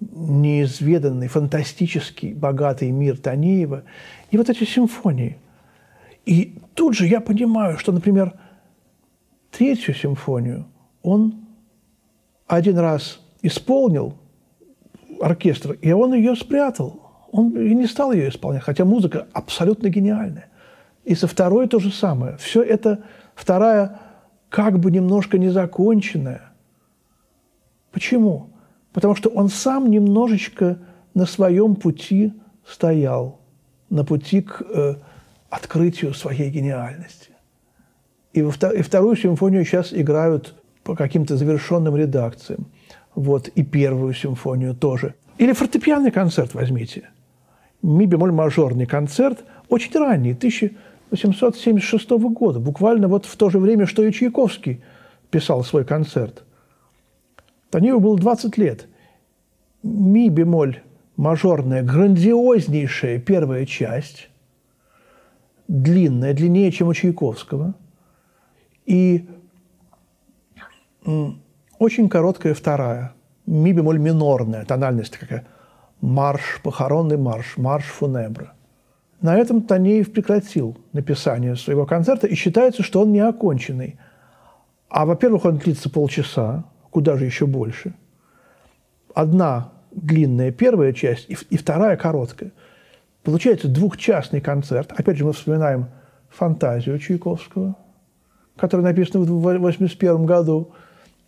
неизведанный, 0.00 1.28
фантастический, 1.28 2.34
богатый 2.34 2.90
мир 2.90 3.16
Танеева. 3.16 3.84
И 4.32 4.36
вот 4.36 4.50
эти 4.50 4.64
симфонии– 4.64 5.38
и 6.24 6.58
тут 6.74 6.94
же 6.94 7.06
я 7.06 7.20
понимаю, 7.20 7.78
что, 7.78 7.92
например, 7.92 8.34
третью 9.50 9.94
симфонию 9.94 10.66
он 11.02 11.46
один 12.46 12.78
раз 12.78 13.20
исполнил 13.42 14.14
оркестр, 15.20 15.72
и 15.72 15.92
он 15.92 16.14
ее 16.14 16.36
спрятал. 16.36 17.00
Он 17.32 17.50
и 17.56 17.74
не 17.74 17.86
стал 17.86 18.12
ее 18.12 18.28
исполнять, 18.28 18.62
хотя 18.62 18.84
музыка 18.84 19.26
абсолютно 19.32 19.88
гениальная. 19.88 20.48
И 21.04 21.14
со 21.14 21.26
второй 21.26 21.66
то 21.66 21.78
же 21.78 21.90
самое. 21.90 22.36
Все 22.36 22.62
это 22.62 23.04
вторая 23.34 24.00
как 24.48 24.78
бы 24.78 24.90
немножко 24.90 25.38
незаконченная. 25.38 26.52
Почему? 27.90 28.50
Потому 28.92 29.16
что 29.16 29.30
он 29.30 29.48
сам 29.48 29.90
немножечко 29.90 30.78
на 31.14 31.26
своем 31.26 31.74
пути 31.74 32.34
стоял, 32.66 33.40
на 33.88 34.04
пути 34.04 34.42
к 34.42 34.62
э, 34.62 34.96
открытию 35.52 36.14
своей 36.14 36.48
гениальности. 36.48 37.28
И, 38.32 38.40
во, 38.40 38.52
и 38.72 38.80
вторую 38.80 39.16
симфонию 39.16 39.66
сейчас 39.66 39.92
играют 39.92 40.54
по 40.82 40.96
каким-то 40.96 41.36
завершенным 41.36 41.94
редакциям. 41.94 42.66
вот, 43.14 43.48
и 43.48 43.62
первую 43.62 44.14
симфонию 44.14 44.74
тоже. 44.74 45.14
Или 45.36 45.52
фортепианный 45.52 46.10
концерт 46.10 46.54
возьмите. 46.54 47.10
Ми 47.82 48.06
бемоль 48.06 48.32
мажорный 48.32 48.86
концерт, 48.86 49.44
очень 49.68 49.92
ранний, 49.92 50.32
1876 50.32 52.10
года, 52.10 52.58
буквально 52.58 53.08
вот 53.08 53.26
в 53.26 53.36
то 53.36 53.50
же 53.50 53.58
время, 53.58 53.84
что 53.86 54.02
и 54.02 54.10
Чайковский 54.10 54.80
писал 55.30 55.64
свой 55.64 55.84
концерт. 55.84 56.44
Танееву 57.68 58.00
было 58.00 58.18
20 58.18 58.56
лет. 58.56 58.86
Ми 59.82 60.30
бемоль 60.30 60.80
мажорная, 61.16 61.82
грандиознейшая 61.82 63.18
первая 63.18 63.66
часть, 63.66 64.30
длинная, 65.68 66.34
длиннее, 66.34 66.70
чем 66.72 66.88
у 66.88 66.94
Чайковского, 66.94 67.74
и 68.84 69.28
очень 71.78 72.08
короткая 72.08 72.54
вторая, 72.54 73.14
ми 73.46 73.72
бемоль 73.72 73.98
минорная, 73.98 74.64
тональность 74.64 75.18
какая, 75.18 75.46
марш, 76.00 76.60
похоронный 76.62 77.16
марш, 77.16 77.56
марш 77.56 77.84
фунебра. 77.84 78.54
На 79.20 79.36
этом 79.36 79.62
Танеев 79.62 80.12
прекратил 80.12 80.76
написание 80.92 81.56
своего 81.56 81.86
концерта, 81.86 82.26
и 82.26 82.34
считается, 82.34 82.82
что 82.82 83.02
он 83.02 83.12
не 83.12 83.20
оконченный. 83.20 83.98
А, 84.88 85.06
во-первых, 85.06 85.44
он 85.44 85.58
длится 85.58 85.88
полчаса, 85.88 86.64
куда 86.90 87.16
же 87.16 87.24
еще 87.24 87.46
больше. 87.46 87.94
Одна 89.14 89.72
длинная 89.92 90.50
первая 90.50 90.92
часть 90.92 91.30
и, 91.30 91.36
и 91.50 91.56
вторая 91.56 91.96
короткая. 91.96 92.52
Получается 93.22 93.68
двухчастный 93.68 94.40
концерт. 94.40 94.92
Опять 94.96 95.16
же, 95.16 95.24
мы 95.24 95.32
вспоминаем 95.32 95.86
фантазию 96.28 96.98
Чайковского, 96.98 97.76
которая 98.56 98.86
написана 98.86 99.20
в 99.20 99.28
1981 99.28 100.26
году. 100.26 100.72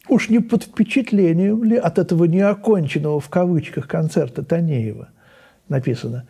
Уж 0.09 0.29
не 0.29 0.41
под 0.41 0.65
впечатлением 0.65 1.65
ли 1.65 1.77
от 1.77 1.99
этого 1.99 2.25
неоконченного 2.25 3.21
в 3.21 3.29
кавычках 3.31 3.87
концерта 3.87 4.45
Танеева 4.45 5.09
написано. 5.69 6.27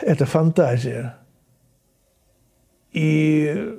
Это 0.00 0.24
фантазия. 0.24 1.16
И 2.92 3.74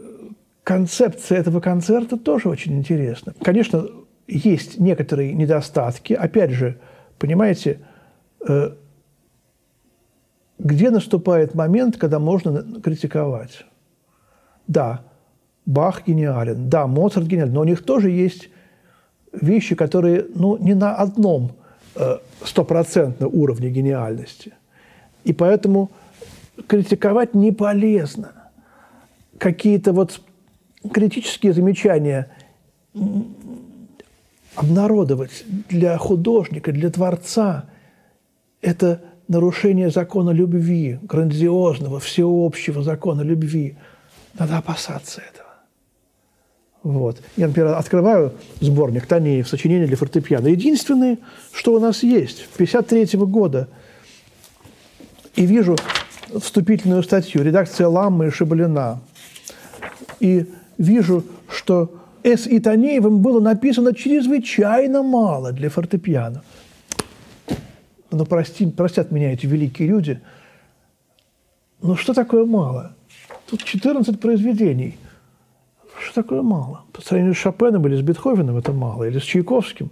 концепция 0.63 1.39
этого 1.39 1.61
концерта 1.61 2.17
тоже 2.17 2.49
очень 2.49 2.77
интересна. 2.77 3.33
Конечно, 3.41 3.87
есть 4.27 4.77
некоторые 4.77 5.33
недостатки. 5.33 6.13
Опять 6.13 6.51
же, 6.51 6.79
понимаете, 7.17 7.79
э, 8.47 8.71
где 10.57 10.89
наступает 10.89 11.53
момент, 11.53 11.97
когда 11.97 12.19
можно 12.19 12.63
критиковать? 12.81 13.65
Да, 14.67 15.01
Бах 15.65 16.03
гениален, 16.05 16.69
да, 16.69 16.87
Моцарт 16.87 17.27
гениален, 17.27 17.53
но 17.53 17.61
у 17.61 17.65
них 17.65 17.83
тоже 17.83 18.11
есть 18.11 18.49
вещи, 19.33 19.75
которые 19.75 20.25
ну, 20.33 20.57
не 20.57 20.73
на 20.73 20.95
одном 20.95 21.53
э, 21.95 22.17
стопроцентном 22.43 23.33
уровне 23.33 23.69
гениальности. 23.69 24.53
И 25.23 25.33
поэтому 25.33 25.91
критиковать 26.67 27.33
не 27.33 27.51
полезно. 27.51 28.31
Какие-то 29.37 29.91
вот 29.91 30.21
критические 30.93 31.53
замечания 31.53 32.31
обнародовать 34.55 35.43
для 35.69 35.97
художника, 35.97 36.71
для 36.71 36.89
творца– 36.89 37.65
это 38.61 39.01
нарушение 39.27 39.89
закона 39.89 40.31
любви, 40.31 40.99
грандиозного, 41.03 41.99
всеобщего 41.99 42.83
закона 42.83 43.21
любви. 43.21 43.75
Надо 44.37 44.57
опасаться 44.57 45.21
этого. 45.21 45.45
Вот. 46.83 47.21
Я, 47.35 47.47
например, 47.47 47.73
открываю 47.73 48.33
сборник 48.59 49.07
Танеев 49.07 49.47
«Сочинения 49.47 49.87
для 49.87 49.97
фортепиано». 49.97 50.47
Единственное, 50.47 51.17
что 51.51 51.73
у 51.73 51.79
нас 51.79 52.03
есть, 52.03 52.47
1953 52.53 53.19
года, 53.21 53.67
и 55.35 55.45
вижу 55.45 55.75
вступительную 56.39 57.01
статью 57.01 57.43
«Редакция 57.43 57.87
Ламмы 57.87 58.27
и 58.27 58.29
Шабалина». 58.29 59.01
И 60.19 60.45
вижу, 60.77 61.23
что 61.49 61.91
С. 62.23 62.47
И. 62.47 62.59
Танеевым 62.59 63.19
было 63.19 63.39
написано 63.39 63.93
чрезвычайно 63.93 65.03
мало 65.03 65.51
для 65.51 65.69
фортепиано. 65.69 66.43
Но 68.15 68.25
прости, 68.25 68.65
простят 68.65 69.11
меня 69.11 69.33
эти 69.33 69.45
великие 69.45 69.89
люди. 69.89 70.21
Но 71.81 71.97
что 71.97 72.13
такое 72.13 72.45
мало? 72.45 72.95
Тут 73.45 73.61
14 73.61 74.21
произведений. 74.21 74.97
Что 75.99 76.23
такое 76.23 76.41
мало? 76.41 76.85
По 76.93 77.01
сравнению 77.01 77.35
с 77.35 77.37
Шопеном 77.37 77.85
или 77.87 77.97
с 77.97 78.01
Бетховеном 78.01 78.55
это 78.55 78.71
мало, 78.71 79.03
или 79.03 79.19
с 79.19 79.23
Чайковским. 79.23 79.91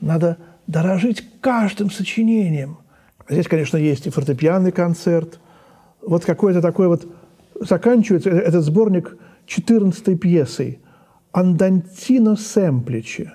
Надо 0.00 0.36
дорожить 0.68 1.24
каждым 1.40 1.90
сочинением. 1.90 2.78
Здесь, 3.28 3.48
конечно, 3.48 3.76
есть 3.76 4.06
и 4.06 4.10
фортепианный 4.10 4.70
концерт. 4.70 5.40
Вот 6.02 6.24
какой-то 6.24 6.62
такой 6.62 6.86
вот... 6.86 7.06
Заканчивается 7.58 8.30
этот 8.30 8.62
сборник 8.64 9.16
14 9.46 10.20
пьесой 10.20 10.78
«Андантино 11.32 12.36
Семпличе». 12.36 13.32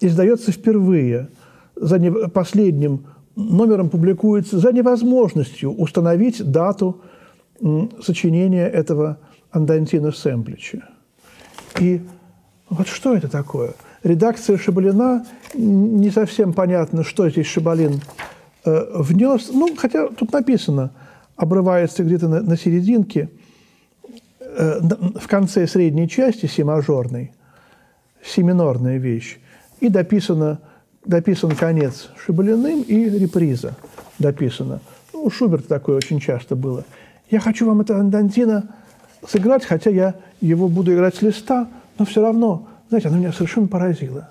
Издается 0.00 0.50
впервые. 0.52 1.28
За 1.74 1.98
последним 2.28 3.04
номером 3.36 3.90
публикуется 3.90 4.58
за 4.58 4.72
невозможностью 4.72 5.72
установить 5.74 6.42
дату 6.50 7.02
сочинения 8.02 8.66
этого 8.66 9.18
Андантино 9.50 10.12
Семплича. 10.12 10.88
И 11.80 12.00
вот 12.68 12.88
что 12.88 13.14
это 13.14 13.28
такое? 13.28 13.74
Редакция 14.02 14.58
Шабалина, 14.58 15.24
не 15.54 16.10
совсем 16.10 16.52
понятно, 16.52 17.04
что 17.04 17.28
здесь 17.28 17.46
Шабалин 17.46 18.00
э, 18.64 18.84
внес. 18.94 19.50
Ну, 19.52 19.74
хотя 19.76 20.08
тут 20.08 20.32
написано, 20.32 20.92
обрывается 21.36 22.04
где-то 22.04 22.28
на, 22.28 22.42
на 22.42 22.56
серединке, 22.56 23.30
э, 24.40 24.80
в 25.18 25.26
конце 25.26 25.66
средней 25.66 26.08
части 26.08 26.46
си 26.46 26.62
мажорной, 26.62 27.32
си 28.22 28.42
минорная 28.42 28.98
вещь, 28.98 29.38
и 29.80 29.88
дописано, 29.88 30.60
дописан 31.04 31.54
конец 31.54 32.08
Шабалиным 32.24 32.82
и 32.82 33.08
реприза 33.08 33.74
дописана. 34.18 34.80
Ну, 35.12 35.24
у 35.24 35.30
Шуберта 35.30 35.68
такое 35.68 35.96
очень 35.96 36.20
часто 36.20 36.56
было. 36.56 36.84
Я 37.30 37.40
хочу 37.40 37.66
вам 37.66 37.80
это 37.80 37.98
Андантино 37.98 38.74
сыграть, 39.26 39.64
хотя 39.64 39.90
я 39.90 40.14
его 40.40 40.68
буду 40.68 40.94
играть 40.94 41.16
с 41.16 41.22
листа, 41.22 41.68
но 41.98 42.04
все 42.04 42.22
равно, 42.22 42.68
знаете, 42.88 43.08
оно 43.08 43.18
меня 43.18 43.32
совершенно 43.32 43.66
поразило. 43.66 44.30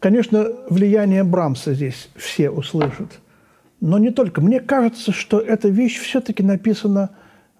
Конечно, 0.00 0.48
влияние 0.70 1.22
Брамса 1.24 1.74
здесь 1.74 2.08
все 2.16 2.50
услышат. 2.50 3.20
Но 3.80 3.98
не 3.98 4.10
только. 4.10 4.40
Мне 4.40 4.60
кажется, 4.60 5.12
что 5.12 5.38
эта 5.38 5.68
вещь 5.68 5.98
все-таки 5.98 6.42
написана 6.42 7.10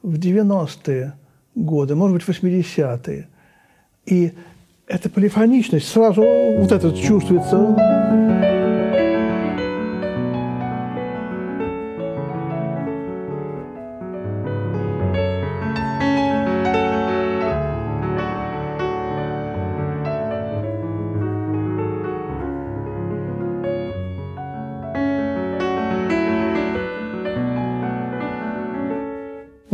в 0.03 0.19
90-е 0.19 1.13
годы, 1.55 1.95
может 1.95 2.17
быть, 2.17 2.43
80-е. 2.43 3.29
И 4.07 4.33
эта 4.87 5.11
полифоничность 5.11 5.89
сразу 5.89 6.23
вот 6.23 6.73
это 6.73 6.97
чувствуется. 6.97 8.20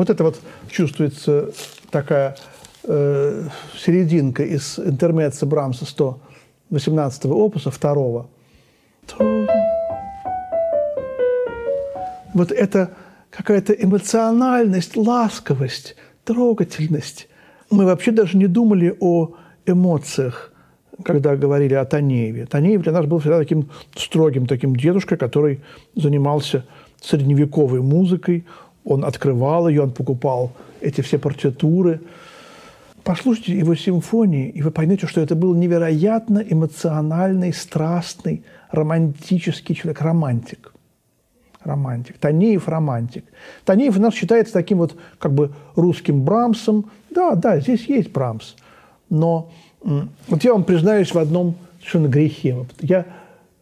Вот 0.06 0.14
это 0.14 0.22
вот 0.22 0.40
чувствуется 0.70 1.50
такая 1.90 2.36
э, 2.84 3.48
серединка 3.76 4.44
из 4.44 4.78
интермеца 4.78 5.46
Брамса 5.46 5.84
118 5.84 7.26
опуса, 7.26 7.72
второго. 7.72 8.28
Вот 12.34 12.52
это 12.52 12.92
какая-то 13.30 13.72
эмоциональность, 13.72 14.96
ласковость, 14.96 15.96
трогательность. 16.22 17.26
Мы 17.68 17.84
вообще 17.84 18.12
даже 18.12 18.36
не 18.36 18.46
думали 18.46 18.96
о 19.00 19.34
эмоциях, 19.66 20.52
когда 21.02 21.34
говорили 21.34 21.74
о 21.74 21.84
Танееве. 21.84 22.46
Танеев 22.46 22.82
для 22.82 22.92
нас 22.92 23.06
был 23.06 23.18
всегда 23.18 23.38
таким 23.38 23.70
строгим 23.96 24.46
таким 24.46 24.76
дедушкой, 24.76 25.18
который 25.18 25.62
занимался 25.96 26.64
средневековой 27.02 27.82
музыкой, 27.82 28.44
он 28.86 29.04
открывал 29.04 29.68
ее, 29.68 29.82
он 29.82 29.90
покупал 29.90 30.52
эти 30.80 31.00
все 31.00 31.18
партитуры. 31.18 32.00
Послушайте 33.02 33.58
его 33.58 33.74
симфонии, 33.74 34.48
и 34.48 34.62
вы 34.62 34.70
поймете, 34.70 35.06
что 35.06 35.20
это 35.20 35.34
был 35.34 35.54
невероятно 35.54 36.38
эмоциональный, 36.38 37.52
страстный, 37.52 38.44
романтический 38.70 39.74
человек, 39.74 40.00
романтик. 40.00 40.72
Романтик. 41.62 42.18
Танеев– 42.18 42.68
романтик. 42.68 43.24
Танеев 43.64 43.98
у 43.98 44.00
нас 44.00 44.14
считается 44.14 44.52
таким 44.52 44.78
вот 44.78 44.96
как 45.18 45.32
бы 45.32 45.50
русским 45.74 46.22
Брамсом. 46.22 46.90
Да, 47.10 47.34
да, 47.34 47.58
здесь 47.58 47.86
есть 47.86 48.12
Брамс. 48.12 48.54
Но 49.10 49.50
вот 49.82 50.44
я 50.44 50.52
вам 50.52 50.62
признаюсь 50.62 51.12
в 51.12 51.18
одном 51.18 51.56
совершенно 51.78 52.06
грехе. 52.06 52.66
Я 52.80 53.04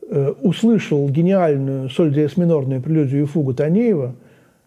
э, 0.07 0.35
услышал 0.43 1.09
гениальную 1.09 1.89
соль 1.89 2.13
диез 2.13 2.37
минорную 2.37 2.83
прелюдию 2.83 3.23
и 3.23 3.27
фугу 3.27 3.55
Танеева– 3.55 4.15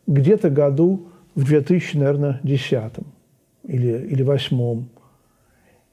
где-то 0.08 0.50
году 0.50 1.10
в 1.36 1.44
2010 1.44 2.94
или, 3.64 3.88
или 3.88 4.24
2008. 4.24 4.86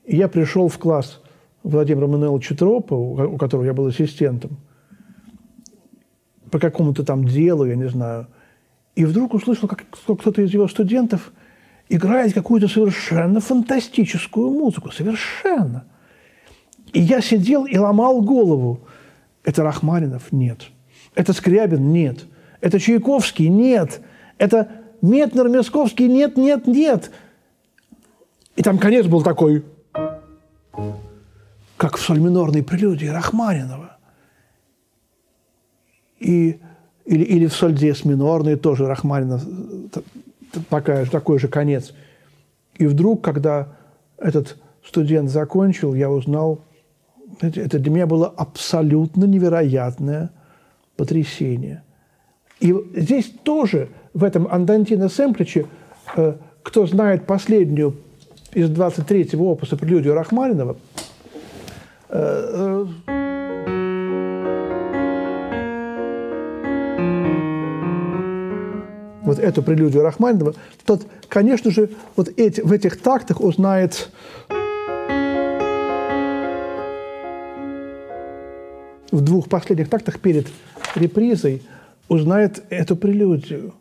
И 0.07 0.16
я 0.16 0.29
пришел 0.29 0.68
в 0.68 0.79
класс 0.79 1.20
Владимира 1.62 2.07
Мануэловича 2.07 2.57
Тропа, 2.57 2.94
у 2.94 3.37
которого 3.37 3.64
я 3.64 3.74
был 3.74 3.87
ассистентом, 3.87 4.59
по 6.50 6.59
какому-то 6.59 7.05
там 7.05 7.24
делу, 7.24 7.64
я 7.64 7.74
не 7.74 7.88
знаю, 7.88 8.29
и 8.94 9.05
вдруг 9.05 9.35
услышал, 9.35 9.68
как 9.68 9.85
кто-то 9.90 10.42
из 10.42 10.53
его 10.53 10.68
студентов 10.68 11.33
играет 11.88 12.33
какую-то 12.33 12.68
совершенно 12.68 13.40
фантастическую 13.40 14.50
музыку, 14.50 14.92
совершенно. 14.92 15.85
И 16.92 17.00
я 17.00 17.20
сидел 17.20 17.66
и 17.66 17.77
ломал 17.77 18.22
голову. 18.22 18.87
Это 19.42 19.62
Рахманинов? 19.64 20.31
Нет. 20.31 20.68
Это 21.14 21.33
Скрябин? 21.33 21.92
Нет. 21.92 22.24
Это 22.64 22.81
Чайковский? 22.81 23.48
Нет. 23.48 24.00
Это 24.38 24.70
Метнер, 25.03 25.50
Мясковский? 25.50 26.09
Нет, 26.09 26.38
нет, 26.38 26.66
нет. 26.66 27.11
И 28.57 28.62
там 28.62 28.79
конец 28.79 29.05
был 29.05 29.22
такой, 29.22 29.66
как 31.77 31.98
в 31.98 32.00
соль-минорной 32.00 32.62
прелюдии 32.62 33.05
Рахманинова. 33.05 33.98
И, 36.18 36.59
или, 37.05 37.24
или 37.24 37.46
в 37.48 37.53
соль 37.53 37.74
минорной 38.05 38.57
тоже 38.57 38.87
Рахманинов, 38.87 39.42
такая, 40.70 41.05
такой 41.05 41.38
же 41.38 41.48
конец. 41.48 41.92
И 42.77 42.87
вдруг, 42.87 43.22
когда 43.22 43.77
этот 44.16 44.57
студент 44.83 45.29
закончил, 45.29 45.92
я 45.92 46.11
узнал, 46.11 46.64
это 47.42 47.79
для 47.79 47.90
меня 47.90 48.07
было 48.07 48.27
абсолютно 48.27 49.27
невероятное 49.27 50.31
потрясение– 50.96 51.83
и 52.64 52.74
здесь 52.94 53.31
тоже, 53.42 53.90
в 54.14 54.24
этом 54.24 54.48
Андантино 54.50 55.11
Семпличе, 55.11 55.66
э, 56.16 56.37
кто 56.62 56.87
знает 56.87 57.27
последнюю 57.27 57.94
из 58.55 58.70
23-го 58.70 59.53
опуса 59.53 59.77
прелюдию 59.77 60.14
Рахманинова, 60.14 60.79
э, 62.09 62.16
э, 62.16 62.87
вот 69.24 69.38
эту 69.38 69.62
прелюдию 69.62 70.03
Рахманинова, 70.03 70.55
тот, 70.87 71.03
конечно 71.29 71.70
же, 71.70 71.90
вот 72.16 72.31
эти, 72.38 72.62
в 72.62 72.72
этих 72.72 72.98
тактах 72.98 73.42
узнает 73.42 74.09
в 79.11 79.20
двух 79.20 79.50
последних 79.50 79.90
тактах 79.90 80.18
перед 80.18 80.46
репризой– 80.94 81.61
узнает 82.09 82.64
эту 82.71 82.97
прелюдию. 82.97 83.75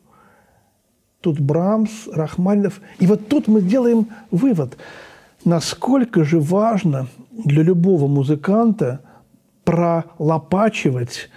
Тут 1.21 1.39
Брамс, 1.39 2.07
Рахманинов. 2.07 2.81
И 2.99 3.07
вот 3.07 3.27
тут 3.27 3.47
мы 3.47 3.61
делаем 3.61 4.07
вывод, 4.31 4.77
насколько 5.45 6.23
же 6.23 6.39
важно 6.39 7.07
для 7.31 7.63
любого 7.63 8.07
музыканта 8.07 9.01
пролопачивать 9.63 11.29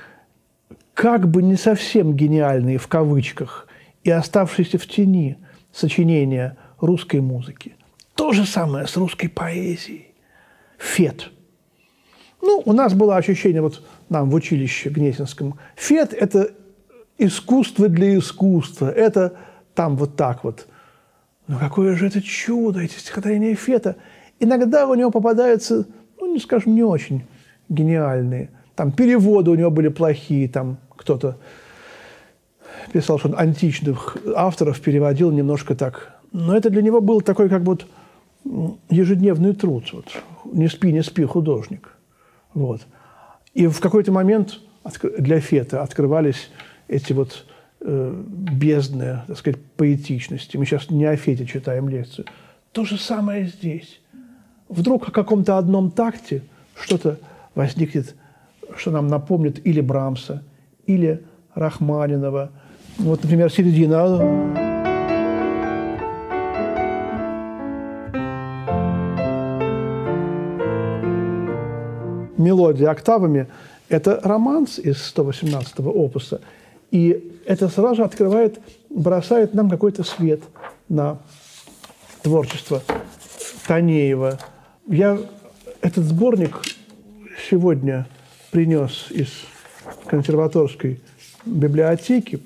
как 0.94 1.28
бы 1.28 1.42
не 1.42 1.56
совсем 1.56 2.14
гениальные 2.14 2.78
в 2.78 2.88
кавычках 2.88 3.68
и 4.02 4.10
оставшиеся 4.10 4.78
в 4.78 4.86
тени 4.86 5.38
сочинения 5.72 6.56
русской 6.80 7.20
музыки. 7.20 7.76
То 8.14 8.32
же 8.32 8.46
самое 8.46 8.86
с 8.86 8.96
русской 8.96 9.28
поэзией. 9.28 10.14
Фет. 10.78 11.30
Ну, 12.42 12.62
у 12.64 12.72
нас 12.72 12.94
было 12.94 13.16
ощущение, 13.16 13.60
вот 13.60 13.82
нам 14.08 14.30
в 14.30 14.34
училище 14.34 14.88
Гнесинском, 14.88 15.58
фет– 15.74 16.12
это 16.14 16.50
искусство 17.18 17.88
для 17.88 18.18
искусства. 18.18 18.90
Это 18.90 19.34
там 19.74 19.96
вот 19.96 20.16
так 20.16 20.44
вот. 20.44 20.66
Но 21.46 21.58
какое 21.58 21.94
же 21.94 22.06
это 22.06 22.20
чудо, 22.20 22.80
эти 22.80 22.98
стихотворения 22.98 23.54
Фета. 23.54 23.96
Иногда 24.40 24.86
у 24.86 24.94
него 24.94 25.10
попадаются, 25.10 25.86
ну, 26.20 26.32
не 26.32 26.40
скажем, 26.40 26.74
не 26.74 26.82
очень 26.82 27.24
гениальные. 27.68 28.50
Там 28.74 28.92
переводы 28.92 29.50
у 29.50 29.54
него 29.54 29.70
были 29.70 29.88
плохие, 29.88 30.48
там 30.48 30.78
кто-то 30.96 31.38
писал, 32.92 33.18
что 33.18 33.28
он 33.28 33.38
античных 33.38 34.16
авторов 34.34 34.80
переводил 34.80 35.30
немножко 35.30 35.74
так. 35.74 36.16
Но 36.32 36.56
это 36.56 36.68
для 36.68 36.82
него 36.82 37.00
был 37.00 37.20
такой 37.20 37.48
как 37.48 37.62
бы 37.62 37.78
ежедневный 38.90 39.54
труд. 39.54 39.84
Вот. 39.92 40.06
Не 40.44 40.68
спи, 40.68 40.92
не 40.92 41.02
спи, 41.02 41.24
художник. 41.24 41.90
Вот. 42.54 42.82
И 43.54 43.66
в 43.66 43.80
какой-то 43.80 44.12
момент 44.12 44.60
для 45.18 45.40
Фета 45.40 45.82
открывались 45.82 46.50
эти 46.88 47.12
вот 47.12 47.44
э, 47.80 48.22
бездны, 48.26 49.22
так 49.26 49.38
сказать, 49.38 49.60
поэтичности. 49.76 50.56
Мы 50.56 50.66
сейчас 50.66 50.90
не 50.90 51.04
о 51.04 51.16
Фете 51.16 51.46
читаем 51.46 51.88
лекцию. 51.88 52.26
То 52.72 52.84
же 52.84 52.98
самое 52.98 53.46
здесь. 53.46 54.00
Вдруг 54.68 55.08
о 55.08 55.10
каком-то 55.10 55.58
одном 55.58 55.90
такте 55.90 56.42
что-то 56.74 57.18
возникнет, 57.54 58.14
что 58.76 58.90
нам 58.90 59.08
напомнит 59.08 59.64
или 59.64 59.80
Брамса, 59.80 60.42
или 60.86 61.22
Рахманинова. 61.54 62.50
Вот, 62.98 63.22
например, 63.22 63.50
середина 63.50 64.06
мелодия 72.36 72.90
октавами– 72.90 73.46
это 73.88 74.20
романс 74.22 74.78
из 74.78 74.96
118-го 75.14 75.90
опуса– 75.90 76.40
и 76.90 77.40
это 77.46 77.68
сразу 77.68 78.04
открывает, 78.04 78.60
бросает 78.90 79.54
нам 79.54 79.68
какой-то 79.70 80.04
свет 80.04 80.40
на 80.88 81.18
творчество 82.22 82.82
Танеева. 83.66 84.38
Я 84.86 85.18
этот 85.80 86.04
сборник 86.04 86.60
сегодня 87.48 88.06
принес 88.50 89.10
из 89.10 89.28
консерваторской 90.06 91.00
библиотеки. 91.44 92.40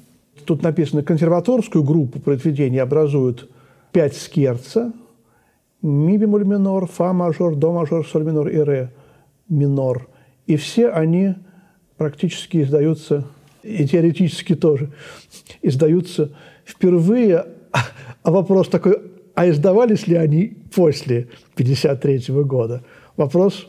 Тут 0.44 0.62
написано, 0.62 1.02
консерваторскую 1.02 1.84
группу 1.84 2.18
произведений 2.18 2.78
образуют 2.78 3.50
пять 3.92 4.16
скерца, 4.16 4.92
ми 5.82 6.18
бемоль 6.18 6.44
минор, 6.44 6.86
фа 6.86 7.12
мажор, 7.12 7.56
до 7.56 7.72
мажор, 7.72 8.06
соль 8.06 8.24
минор 8.24 8.48
и 8.48 8.58
ре 8.58 8.90
минор. 9.48 10.08
и 10.46 10.56
все 10.56 10.88
они 10.88 11.34
практически 11.96 12.62
издаются, 12.62 13.24
и 13.62 13.86
теоретически 13.86 14.54
тоже, 14.54 14.90
издаются 15.62 16.30
впервые. 16.64 17.46
А 18.22 18.30
вопрос 18.30 18.68
такой, 18.68 19.00
а 19.34 19.48
издавались 19.48 20.06
ли 20.06 20.16
они 20.16 20.56
после 20.74 21.28
1953 21.54 22.42
года? 22.44 22.82
Вопрос 23.16 23.66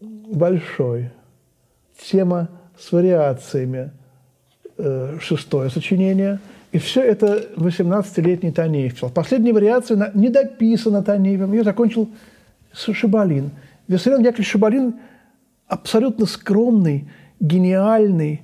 большой. 0.00 1.10
Тема 2.10 2.48
с 2.78 2.92
вариациями. 2.92 3.92
Э, 4.82 5.18
шестое 5.20 5.68
сочинение. 5.68 6.40
И 6.72 6.78
все 6.78 7.02
это 7.02 7.44
18-летний 7.56 8.50
Танеев. 8.50 8.98
Последняя 9.12 9.52
вариация 9.52 10.10
не 10.14 10.30
дописана 10.30 11.02
Танеевым. 11.02 11.52
Ее 11.52 11.64
закончил 11.64 12.08
Шибалин. 12.72 13.50
Виссарион 13.88 14.22
Яковлевич 14.22 14.50
Шибалин 14.50 14.94
абсолютно 15.66 16.24
скромный, 16.24 17.10
гениальный 17.40 18.42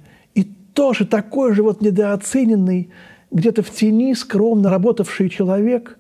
тоже 0.77 1.07
такой 1.07 1.55
же 1.55 1.63
вот 1.63 1.81
недооцененный, 1.81 2.91
где-то 3.31 3.63
в 3.63 3.71
тени 3.71 4.15
скромно 4.15 4.69
работавший 4.71 5.31
человек, 5.31 5.99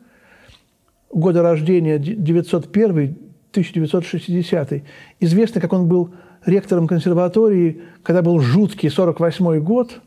года 1.11 1.43
рождения 1.43 1.99
901 1.99 3.17
1960 3.53 4.83
известно, 5.21 5.61
как 5.63 5.73
он 5.73 5.89
был 5.89 6.11
ректором 6.45 6.87
консерватории, 6.87 7.81
когда 8.03 8.21
был 8.21 8.39
жуткий 8.41 8.91
48 8.91 9.61
год, 9.61 10.03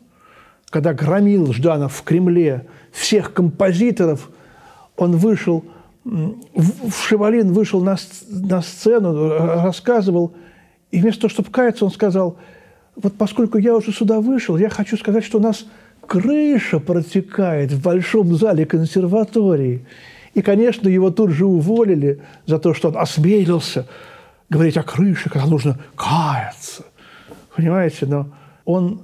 когда 0.70 0.94
громил 0.94 1.52
Жданов 1.52 1.92
в 1.92 2.04
Кремле 2.04 2.68
всех 2.92 3.32
композиторов, 3.32 4.30
он 4.96 5.16
вышел, 5.16 5.64
в 6.04 6.92
Шевалин 7.08 7.52
вышел 7.52 7.82
на, 7.82 7.96
на 8.28 8.62
сцену, 8.62 9.30
рассказывал, 9.64 10.32
и 10.92 11.00
вместо 11.00 11.22
того, 11.22 11.30
чтобы 11.30 11.50
каяться, 11.50 11.84
он 11.84 11.90
сказал, 11.90 12.38
вот 12.96 13.16
поскольку 13.16 13.58
я 13.58 13.74
уже 13.74 13.92
сюда 13.92 14.20
вышел, 14.20 14.56
я 14.56 14.68
хочу 14.68 14.96
сказать, 14.96 15.24
что 15.24 15.38
у 15.38 15.42
нас 15.42 15.66
крыша 16.06 16.80
протекает 16.80 17.72
в 17.72 17.82
большом 17.82 18.34
зале 18.34 18.66
консерватории. 18.66 19.86
И, 20.34 20.42
конечно, 20.42 20.88
его 20.88 21.10
тут 21.10 21.30
же 21.30 21.46
уволили 21.46 22.22
за 22.46 22.58
то, 22.58 22.74
что 22.74 22.88
он 22.88 22.96
осмелился 22.96 23.86
говорить 24.48 24.76
о 24.76 24.82
крыше, 24.82 25.30
когда 25.30 25.46
нужно 25.46 25.78
каяться. 25.96 26.84
Понимаете, 27.54 28.06
но 28.06 28.32
он 28.64 29.02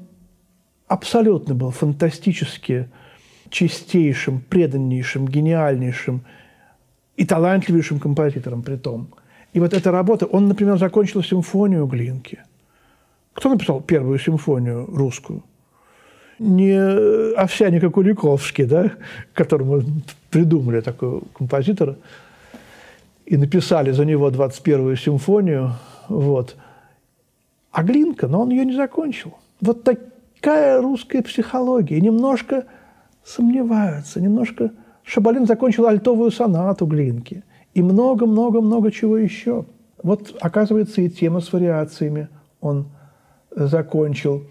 абсолютно 0.88 1.54
был 1.54 1.70
фантастически 1.70 2.88
чистейшим, 3.50 4.40
преданнейшим, 4.40 5.26
гениальнейшим 5.26 6.22
и 7.16 7.24
талантливейшим 7.24 7.98
композитором 7.98 8.62
при 8.62 8.76
том. 8.76 9.08
И 9.52 9.60
вот 9.60 9.72
эта 9.72 9.90
работа, 9.90 10.26
он, 10.26 10.48
например, 10.48 10.76
закончил 10.78 11.22
симфонию 11.22 11.86
Глинки. 11.86 12.40
Кто 13.36 13.50
написал 13.50 13.82
первую 13.82 14.18
симфонию 14.18 14.86
русскую? 14.86 15.42
Не 16.38 17.34
Овсяник 17.34 17.84
и 17.84 17.90
Куликовский, 17.90 18.64
да, 18.64 18.92
которому 19.34 19.82
придумали 20.30 20.80
такого 20.80 21.22
композитора 21.34 21.96
и 23.26 23.36
написали 23.36 23.90
за 23.90 24.06
него 24.06 24.30
21-ю 24.30 24.96
симфонию. 24.96 25.72
Вот. 26.08 26.56
А 27.72 27.82
Глинка, 27.82 28.26
но 28.26 28.42
он 28.42 28.50
ее 28.50 28.64
не 28.64 28.74
закончил. 28.74 29.34
Вот 29.60 29.84
такая 29.84 30.80
русская 30.80 31.22
психология. 31.22 32.00
немножко 32.00 32.64
сомневаются, 33.22 34.20
немножко... 34.20 34.70
Шабалин 35.02 35.46
закончил 35.46 35.86
альтовую 35.86 36.30
сонату 36.30 36.86
Глинки. 36.86 37.44
И 37.74 37.82
много-много-много 37.82 38.90
чего 38.90 39.18
еще. 39.18 39.66
Вот, 40.02 40.34
оказывается, 40.40 41.02
и 41.02 41.10
тема 41.10 41.40
с 41.40 41.52
вариациями 41.52 42.28
он 42.60 42.86
закончил. 43.56 44.44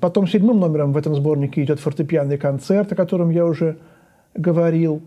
Потом 0.00 0.26
седьмым 0.26 0.58
номером 0.60 0.92
в 0.92 0.96
этом 0.96 1.14
сборнике 1.14 1.62
идет 1.62 1.80
фортепианный 1.80 2.38
концерт, 2.38 2.92
о 2.92 2.96
котором 2.96 3.30
я 3.30 3.46
уже 3.46 3.78
говорил. 4.34 5.02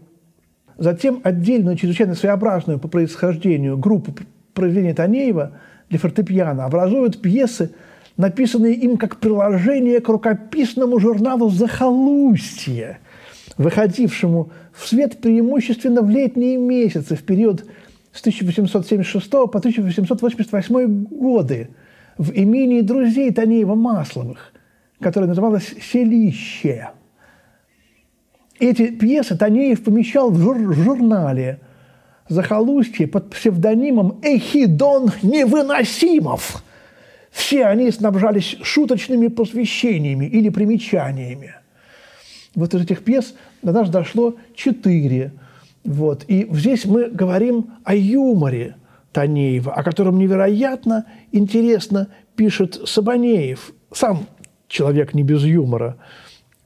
Затем 0.77 1.19
отдельную, 1.23 1.75
чрезвычайно 1.75 2.15
своеобразную 2.15 2.79
по 2.79 2.87
происхождению 2.87 3.77
группу 3.77 4.13
произведений 4.53 4.93
Танеева 4.93 5.51
для 5.89 5.99
фортепиано 5.99 6.65
образуют 6.65 7.21
пьесы, 7.21 7.73
написанные 8.15 8.75
им 8.75 8.97
как 8.97 9.17
приложение 9.17 9.99
к 9.99 10.07
рукописному 10.07 10.99
журналу 10.99 11.49
«Захолустье», 11.49 12.99
выходившему 13.57 14.51
в 14.71 14.87
свет 14.87 15.19
преимущественно 15.19 16.01
в 16.01 16.09
летние 16.09 16.57
месяцы, 16.57 17.15
в 17.15 17.23
период 17.23 17.65
с 18.13 18.21
1876 18.21 19.29
по 19.29 19.45
1888 19.45 21.05
годы 21.05 21.69
в 22.19 22.31
имении 22.33 22.81
друзей 22.81 23.31
Танеева 23.31 23.75
Масловых, 23.75 24.53
которое 24.99 25.27
называлось 25.27 25.73
«Селище». 25.81 26.89
Эти 28.59 28.87
пьесы 28.91 29.37
Танеев 29.37 29.81
помещал 29.85 30.29
в, 30.29 30.37
жур 30.37 30.73
журнале 30.73 31.61
«Захолустье» 32.27 33.07
под 33.07 33.29
псевдонимом 33.29 34.19
Эхидон 34.21 35.11
Невыносимов. 35.23 36.61
Все 37.31 37.65
они 37.65 37.89
снабжались 37.89 38.57
шуточными 38.63 39.27
посвящениями 39.27 40.25
или 40.25 40.49
примечаниями. 40.49 41.55
Вот 42.53 42.73
из 42.73 42.81
этих 42.81 43.05
пьес 43.05 43.33
до 43.61 43.71
нас 43.71 43.89
дошло 43.89 44.35
четыре. 44.55 45.31
Вот. 45.85 46.25
И 46.27 46.45
здесь 46.51 46.83
мы 46.83 47.09
говорим 47.09 47.71
о 47.85 47.95
юморе 47.95 48.75
Танеева, 49.11 49.73
о 49.73 49.83
котором 49.83 50.17
невероятно 50.17 51.05
интересно 51.31 52.09
пишет 52.35 52.81
Сабанеев. 52.85 53.73
Сам 53.91 54.27
человек 54.67 55.13
не 55.13 55.23
без 55.23 55.43
юмора– 55.43 55.97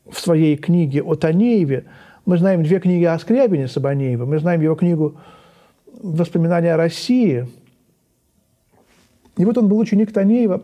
в 0.10 0.20
своей 0.20 0.58
книге 0.58 1.02
о 1.02 1.16
Танееве, 1.16 1.86
мы 2.26 2.38
знаем 2.38 2.64
две 2.64 2.80
книги 2.80 3.04
о 3.04 3.18
Скрябине 3.20 3.68
Сабанеева, 3.68 4.26
мы 4.26 4.40
знаем 4.40 4.62
его 4.62 4.76
книгу 4.76 5.18
«Воспоминания 6.02 6.74
о 6.74 6.78
России». 6.78 7.48
И 9.38 9.46
вот 9.46 9.58
он 9.58 9.68
был 9.68 9.80
ученик 9.80 10.14
Танеева, 10.14 10.62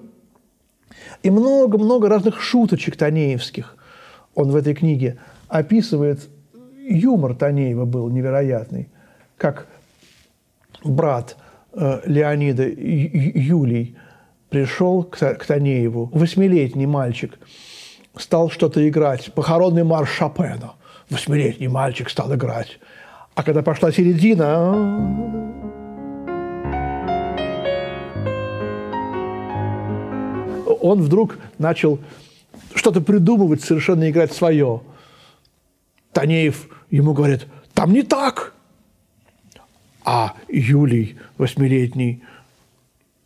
и 1.23 1.29
много-много 1.29 2.09
разных 2.09 2.41
шуточек 2.41 2.95
танеевских 2.95 3.75
он 4.35 4.51
в 4.51 4.55
этой 4.55 4.73
книге 4.73 5.17
описывает. 5.47 6.29
Юмор 6.87 7.35
Танеева 7.35 7.85
был 7.85 8.09
невероятный, 8.09 8.89
как 9.37 9.67
брат 10.83 11.37
Леонида 11.73 12.67
Юлий 12.67 13.95
пришел 14.49 15.03
к, 15.03 15.17
к 15.17 15.45
Танееву, 15.45 16.09
восьмилетний 16.13 16.85
мальчик– 16.85 17.37
стал 18.19 18.49
что-то 18.49 18.87
играть. 18.87 19.33
Похоронный 19.33 19.83
марш 19.83 20.11
Шопена. 20.11 20.73
Восьмилетний 21.09 21.67
мальчик 21.67 22.09
стал 22.09 22.33
играть. 22.33 22.79
А 23.35 23.43
когда 23.43 23.61
пошла 23.61 23.91
середина... 23.91 25.35
Он 30.81 31.01
вдруг 31.01 31.37
начал 31.57 31.99
что-то 32.73 33.01
придумывать, 33.01 33.61
совершенно 33.61 34.09
играть 34.09 34.31
свое. 34.31 34.81
Танеев 36.13 36.69
ему 36.89 37.13
говорит, 37.13 37.47
там 37.73 37.91
не 37.91 38.01
так. 38.01 38.53
А 40.11 40.33
Юлий, 40.47 41.17
восьмилетний, 41.37 42.23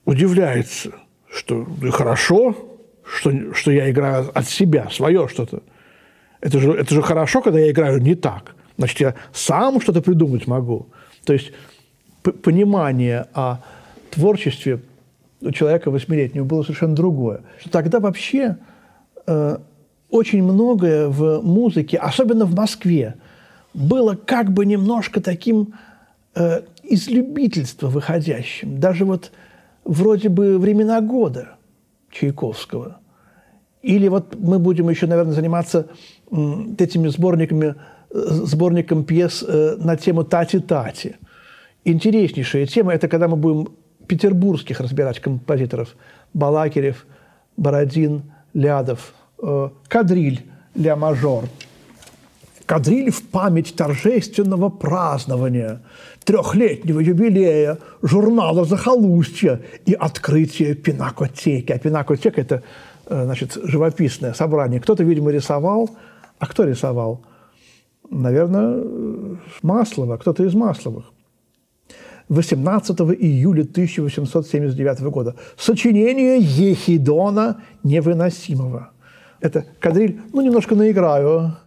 удивляется, 0.03 0.91
что 1.33 1.65
хорошо, 1.91 2.57
что, 3.05 3.53
что 3.53 3.71
я 3.71 3.89
играю 3.89 4.29
от 4.37 4.49
себя, 4.49 4.89
свое 4.91 5.29
что-то. 5.29 5.63
Это 6.41 6.59
же, 6.59 6.73
это 6.73 6.93
же 6.93 7.01
хорошо, 7.01 7.41
когда 7.41 7.57
я 7.57 7.71
играю 7.71 8.01
не 8.01 8.15
так. 8.15 8.55
Значит, 8.77 8.99
я 8.99 9.15
сам 9.31 9.79
что-то 9.79 10.01
придумать 10.01 10.45
могу. 10.45 10.87
То 11.23 11.31
есть 11.31 11.53
понимание 12.21 13.27
о 13.33 13.59
творчестве 14.11 14.81
у 15.39 15.51
человека 15.51 15.89
восьмилетнего 15.89 16.43
было 16.43 16.63
совершенно 16.63 16.95
другое. 16.95 17.43
Тогда 17.71 18.01
вообще 18.01 18.57
э, 19.25 19.57
очень 20.09 20.43
многое 20.43 21.07
в 21.07 21.41
музыке, 21.43 21.95
особенно 21.95 22.43
в 22.43 22.53
Москве, 22.53 23.15
было 23.73 24.15
как 24.15 24.51
бы 24.51 24.65
немножко 24.65 25.21
таким 25.21 25.75
э, 26.35 26.63
из 26.83 27.07
любительства 27.07 27.87
выходящим. 27.87 28.79
Даже 28.79 29.05
вот 29.05 29.31
вроде 29.83 30.29
бы 30.29 30.57
времена 30.57 31.01
года– 31.01 31.55
Чайковского. 32.13 32.97
Или 33.81 34.07
вот 34.07 34.35
мы 34.39 34.59
будем 34.59 34.89
еще, 34.89 35.07
наверное, 35.07 35.33
заниматься 35.33 35.87
этими 36.31 37.09
сборниками, 37.09 37.75
э, 38.11 38.19
сборником 38.45 39.03
пьес 39.03 39.43
э, 39.45 39.75
на 39.77 39.97
тему 39.97 40.23
«Тати-тати». 40.23 41.15
Интереснейшая 41.83 42.65
тема– 42.65 42.93
это 42.93 43.09
когда 43.09 43.27
мы 43.27 43.35
будем 43.35 43.73
петербургских 44.07 44.79
разбирать 44.79 45.19
композиторов. 45.19 45.95
Балакирев, 46.33 47.05
Бородин, 47.57 48.23
Лядов, 48.53 49.13
э, 49.41 49.69
Кадриль, 49.89 50.45
Ля-мажор. 50.75 51.45
Кадриль 52.65 53.11
в 53.11 53.21
память 53.23 53.75
торжественного 53.75 54.69
празднования 54.69 55.81
трехлетнего 56.23 56.99
юбилея 56.99 57.77
журнала 58.01 58.65
«Захолустье» 58.65 59.61
и 59.85 59.93
открытия 59.93 60.73
пинакотеки. 60.73 61.71
А 61.71 61.79
пинакотека– 61.79 62.41
это 62.41 62.63
э, 63.07 63.23
значит, 63.25 63.57
живописное 63.63 64.33
собрание. 64.33 64.79
Кто-то, 64.79 65.03
видимо, 65.03 65.31
рисовал. 65.31 65.89
А 66.39 66.47
кто 66.47 66.63
рисовал? 66.63 67.21
Наверное, 68.09 68.83
Маслова, 69.61 70.17
кто-то 70.17 70.43
из 70.43 70.53
Масловых. 70.53 71.05
18 72.29 72.99
июля 73.19 73.61
1879 73.61 75.01
года. 75.03 75.35
Сочинение 75.57 76.37
Ехидона 76.39 77.61
невыносимого. 77.83 78.91
Это 79.39 79.65
кадриль, 79.79 80.21
ну, 80.31 80.41
немножко 80.41 80.75
наиграю. 80.75 81.57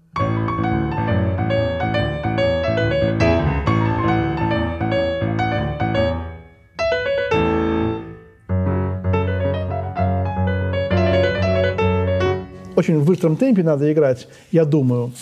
Очень 12.77 12.99
в 12.99 13.07
быстром 13.07 13.37
темпе 13.37 13.63
надо 13.63 13.91
играть, 13.91 14.29
я 14.53 14.65
думаю. 14.67 15.13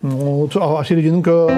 Вот, 0.00 0.52
а 0.56 0.84
серединка... 0.84 1.48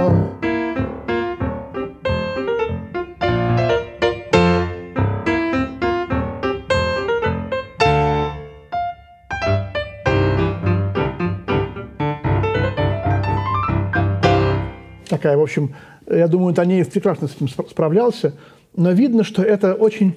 такая, 15.27 15.37
в 15.37 15.43
общем, 15.43 15.75
я 16.09 16.29
думаю, 16.29 16.55
Танеев 16.55 16.89
прекрасно 16.91 17.27
с 17.27 17.35
этим 17.35 17.49
справлялся, 17.49 18.35
но 18.77 18.93
видно, 18.93 19.25
что 19.25 19.43
это 19.43 19.75
очень 19.75 20.15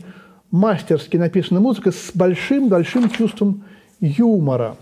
мастерски 0.52 1.18
написанная 1.18 1.62
музыка 1.62 1.92
с 1.92 2.12
большим-большим 2.14 3.10
чувством 3.10 3.64
юмора. 4.00 4.76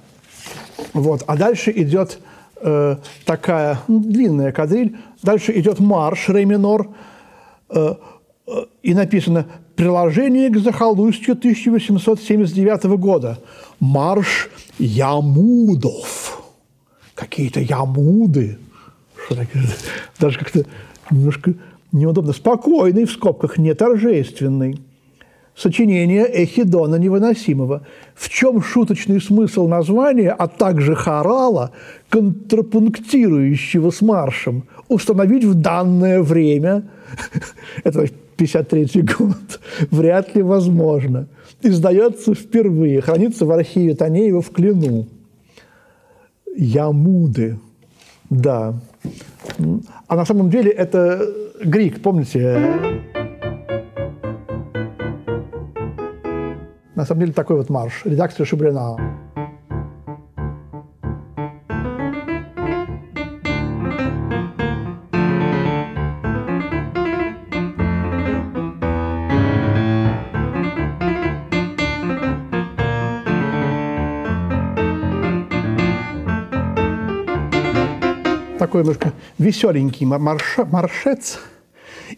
Вот. 0.94 1.24
А 1.28 1.38
дальше 1.38 1.72
идет 1.72 2.20
э, 2.62 2.98
такая 3.26 3.80
ну, 3.88 4.00
длинная 4.00 4.52
кадриль, 4.52 4.98
дальше 5.24 5.58
идет 5.60 5.80
марш, 5.80 6.30
ре 6.30 6.46
минор, 6.46 6.90
э, 7.70 7.96
э, 8.48 8.52
и 8.84 8.94
написано 8.94 9.48
«Приложение 9.76 10.50
к 10.50 10.58
захолустью 10.58 11.34
1879 11.34 12.84
года. 12.98 13.40
Марш 13.80 14.50
Ямудов». 14.80 16.42
Какие-то 17.16 17.60
ямуды 17.60 18.60
даже 20.20 20.40
как-то 20.40 20.66
немножко 21.12 21.54
неудобно. 21.92 22.34
Спокойный, 22.34 23.06
в 23.06 23.12
скобках, 23.12 23.58
не 23.58 23.74
торжественный. 23.74 24.80
Сочинение 25.58 26.24
Эхидона 26.26 26.98
невыносимого. 26.98 27.82
В 28.14 28.30
чем 28.30 28.62
шуточный 28.62 29.20
смысл 29.20 29.68
названия, 29.68 30.30
а 30.30 30.48
также 30.48 30.94
хорала, 30.94 31.72
контрапунктирующего 32.10 33.90
с 33.90 34.02
маршем, 34.04 34.66
установить 34.88 35.46
в 35.46 35.56
данное 35.56 36.22
время, 36.22 36.84
это 37.84 38.08
53 38.38 39.02
год, 39.02 39.60
вряд 39.92 40.36
ли 40.36 40.44
возможно. 40.44 41.28
Издается 41.64 42.36
впервые, 42.36 43.02
хранится 43.02 43.48
в 43.48 43.52
архиве 43.52 43.96
Танеева 43.96 44.44
в 44.44 44.52
Клину. 44.52 45.08
Ямуды. 46.56 47.58
Да. 48.30 48.80
А 50.08 50.16
на 50.16 50.26
самом 50.26 50.52
деле 50.52 50.70
это 50.70 51.28
Грик, 51.64 52.00
помните? 52.04 52.97
На 56.98 57.06
самом 57.06 57.20
деле 57.20 57.32
такой 57.32 57.58
вот 57.58 57.70
марш. 57.70 58.02
Редакция 58.06 58.44
Шибрина. 58.44 58.98
такой 78.58 78.82
немножко 78.82 79.14
веселенький 79.38 80.06
марш, 80.06 80.58
маршец, 80.72 81.40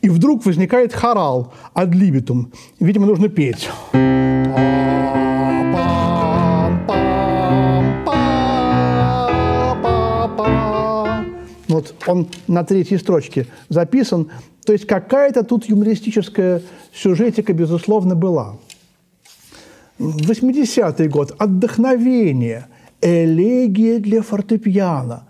и 0.02 0.10
вдруг 0.10 0.46
возникает 0.46 0.94
хорал 0.94 1.54
libitum. 1.76 2.52
Видимо, 2.80 3.06
нужно 3.06 3.28
петь. 3.28 3.70
Вот 11.80 11.96
он 12.08 12.28
на 12.48 12.64
третьей 12.64 12.98
строчке 12.98 13.48
записан. 13.70 14.30
То 14.66 14.74
есть 14.74 14.86
какая-то 14.86 15.44
тут 15.44 15.70
юмористическая 15.70 16.62
сюжетика, 16.94 17.54
безусловно, 17.54 18.16
была. 18.16 18.58
80-й 19.98 21.08
год. 21.08 21.36
Отдохновение. 21.38 22.68
Элегия 23.02 24.00
для 24.00 24.22
фортепиано 24.22 25.24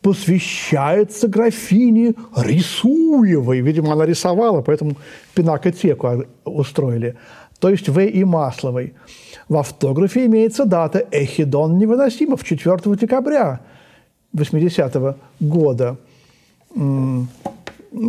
посвящается 0.00 1.26
графине 1.26 2.14
Рисуевой. 2.36 3.60
Видимо, 3.60 3.92
она 3.92 4.06
рисовала, 4.06 4.62
поэтому 4.62 4.94
пинакотеку 5.34 6.24
устроили. 6.44 7.16
То 7.58 7.70
есть 7.70 7.88
В. 7.88 7.98
и 7.98 8.22
Масловой. 8.22 8.94
В 9.48 9.56
автографе 9.56 10.26
имеется 10.26 10.64
дата 10.64 11.04
«Эхидон 11.10 11.78
невыносимов» 11.78 12.44
4 12.44 12.78
декабря 12.94 13.60
80 14.36 14.96
-го 14.96 15.14
года. 15.40 15.96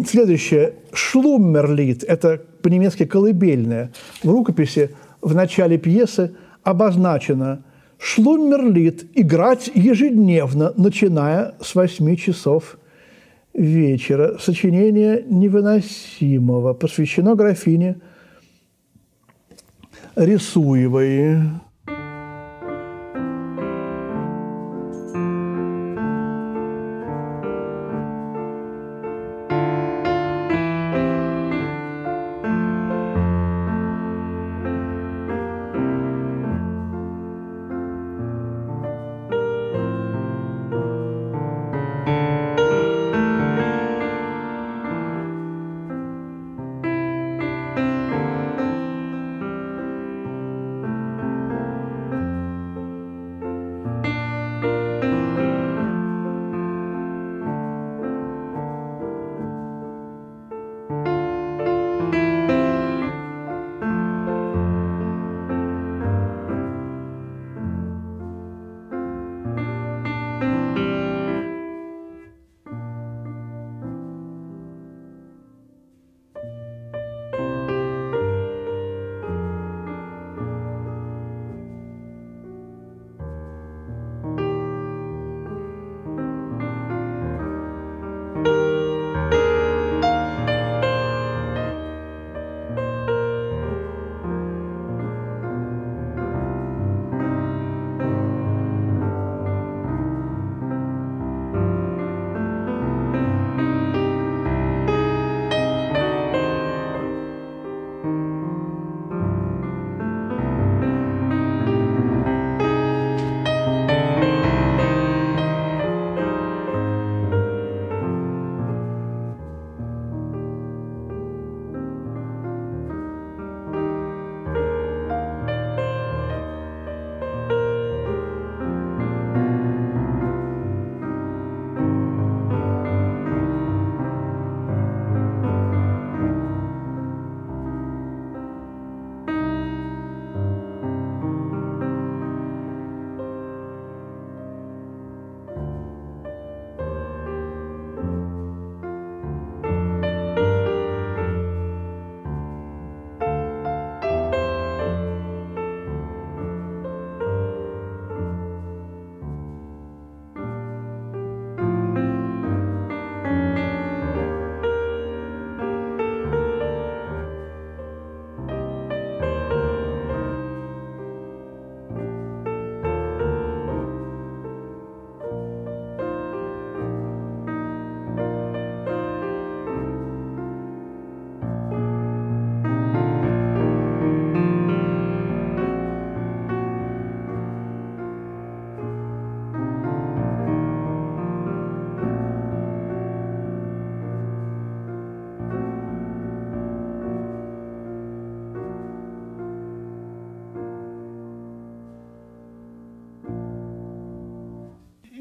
Следующее 0.05 0.73
«Шлуммерлит»– 0.91 2.03
это 2.07 2.41
по-немецки 2.61 3.05
«колыбельное». 3.05 3.91
В 4.23 4.29
рукописи 4.29 4.89
в 5.21 5.33
начале 5.33 5.77
пьесы 5.77 6.35
обозначено 6.63 7.63
Шлуммерлит 7.97 9.05
играть 9.15 9.71
ежедневно, 9.73 10.73
начиная 10.75 11.55
с 11.61 11.73
8 11.73 12.15
часов 12.15 12.77
вечера. 13.53 14.37
Сочинение 14.39 15.23
невыносимого 15.27 16.73
посвящено 16.73 17.35
графине 17.35 17.95
Рисуевой. 20.15 21.39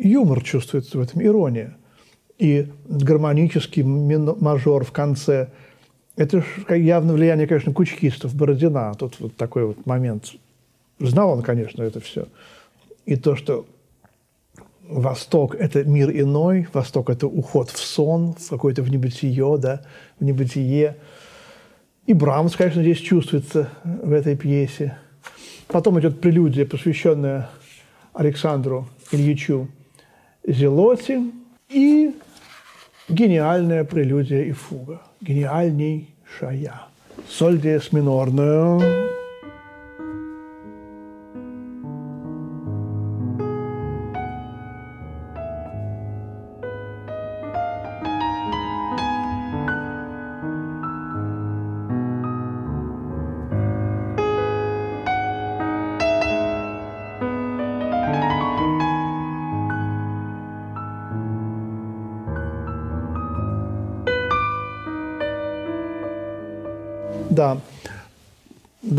Юмор 0.06 0.42
чувствуется 0.42 0.98
в 0.98 1.00
этом, 1.00 1.22
ирония. 1.22 1.76
И 2.38 2.68
гармонический 2.88 3.82
мажор 3.82 4.84
в 4.84 4.92
конце– 4.92 5.48
это 6.16 6.44
явно 6.70 7.12
влияние, 7.12 7.46
конечно, 7.46 7.72
кучкистов, 7.72 8.34
Бородина. 8.34 8.94
Тут 8.94 9.20
вот 9.20 9.36
такой 9.36 9.66
вот 9.66 9.86
момент. 9.86 10.34
Знал 10.98 11.30
он, 11.30 11.42
конечно, 11.42 11.82
это 11.82 12.00
все. 12.00 12.26
И 13.04 13.16
то, 13.16 13.36
что 13.36 13.66
Восток– 14.88 15.54
это 15.58 15.84
мир 15.84 16.10
иной, 16.10 16.68
Восток– 16.72 17.10
это 17.10 17.26
уход 17.26 17.70
в 17.70 17.78
сон, 17.78 18.34
в 18.34 18.48
какое-то 18.48 18.82
в 18.82 18.90
небытие, 18.90 19.58
да, 19.58 19.82
в 20.18 20.24
небытие. 20.24 20.96
И 22.06 22.12
Брамс, 22.12 22.54
конечно, 22.56 22.82
здесь 22.82 22.98
чувствуется 22.98 23.68
в 23.84 24.12
этой 24.12 24.36
пьесе. 24.36 24.96
Потом 25.68 25.98
идет 26.00 26.20
прелюдия, 26.20 26.64
посвященная 26.64 27.50
Александру 28.14 28.88
Ильичу 29.10 29.68
Зелоти, 30.46 31.32
и 31.68 32.14
гениальная 33.08 33.84
прелюдия 33.84 34.42
и 34.42 34.52
фуга, 34.52 35.02
гениальнейшая. 35.20 36.82
Соль 37.28 37.60
диез 37.60 37.92
минорную. 37.92 39.15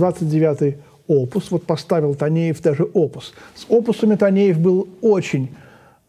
29-й 0.10 0.78
опус, 1.08 1.52
вот 1.52 1.66
поставил 1.66 2.16
Танеев 2.16 2.62
даже 2.62 2.84
опус. 2.84 3.34
С 3.56 3.66
опусами 3.70 4.16
Танеев 4.16 4.60
был 4.60 4.88
очень 5.02 5.50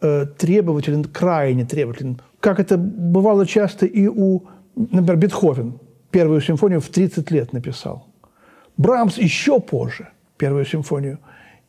э, 0.01 0.27
требователен, 0.37 1.05
крайне 1.05 1.65
требователен. 1.65 2.21
Как 2.41 2.59
это 2.61 2.79
бывало 2.79 3.47
часто 3.47 3.87
и 3.87 4.09
у, 4.09 4.43
например, 4.75 5.17
Бетховен. 5.17 5.79
Первую 6.11 6.41
симфонию 6.41 6.81
в 6.81 6.89
30 6.89 7.31
лет 7.31 7.53
написал. 7.53 8.07
Брамс 8.77 9.19
еще 9.19 9.61
позже 9.61 10.09
первую 10.37 10.65
симфонию. 10.65 11.19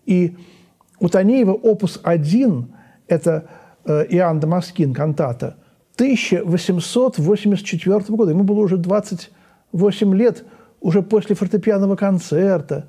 И 0.05 0.35
у 0.99 1.09
Танеева 1.09 1.53
опус 1.53 1.99
1– 2.03 2.67
это 3.07 3.49
э, 3.85 4.05
Иоанн 4.09 4.39
Дамаскин, 4.39 4.93
кантата, 4.93 5.55
1884 5.95 7.99
года. 8.09 8.31
Ему 8.31 8.43
было 8.43 8.59
уже 8.59 8.77
20 8.77 9.31
8 9.71 10.15
лет 10.15 10.45
уже 10.81 11.01
после 11.01 11.35
фортепианного 11.35 11.95
концерта. 11.95 12.87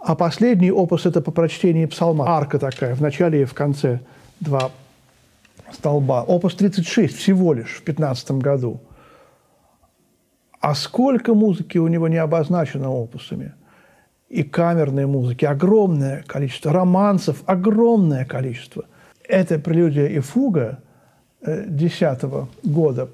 А 0.00 0.14
последний 0.14 0.70
опус– 0.70 1.06
это 1.06 1.20
по 1.20 1.30
прочтении 1.30 1.86
псалма. 1.86 2.28
Арка 2.28 2.58
такая, 2.58 2.94
в 2.94 3.00
начале 3.00 3.42
и 3.42 3.44
в 3.44 3.54
конце 3.54 4.00
два 4.40 4.70
столба. 5.72 6.22
Опус 6.22 6.54
36 6.54 7.14
всего 7.16 7.52
лишь 7.52 7.76
в 7.76 7.82
15 7.82 8.32
году. 8.32 8.80
А 10.60 10.74
сколько 10.74 11.34
музыки 11.34 11.78
у 11.78 11.88
него 11.88 12.08
не 12.08 12.16
обозначено 12.16 12.88
опусами? 12.88 13.54
И 14.28 14.42
камерной 14.42 15.06
музыки 15.06 15.44
огромное 15.44 16.22
количество, 16.26 16.72
романсов 16.72 17.42
огромное 17.46 18.24
количество. 18.24 18.84
Это 19.26 19.58
прелюдия 19.58 20.06
и 20.06 20.20
фуга 20.20 20.80
10 21.42 22.02
э, 22.02 22.46
года, 22.62 23.08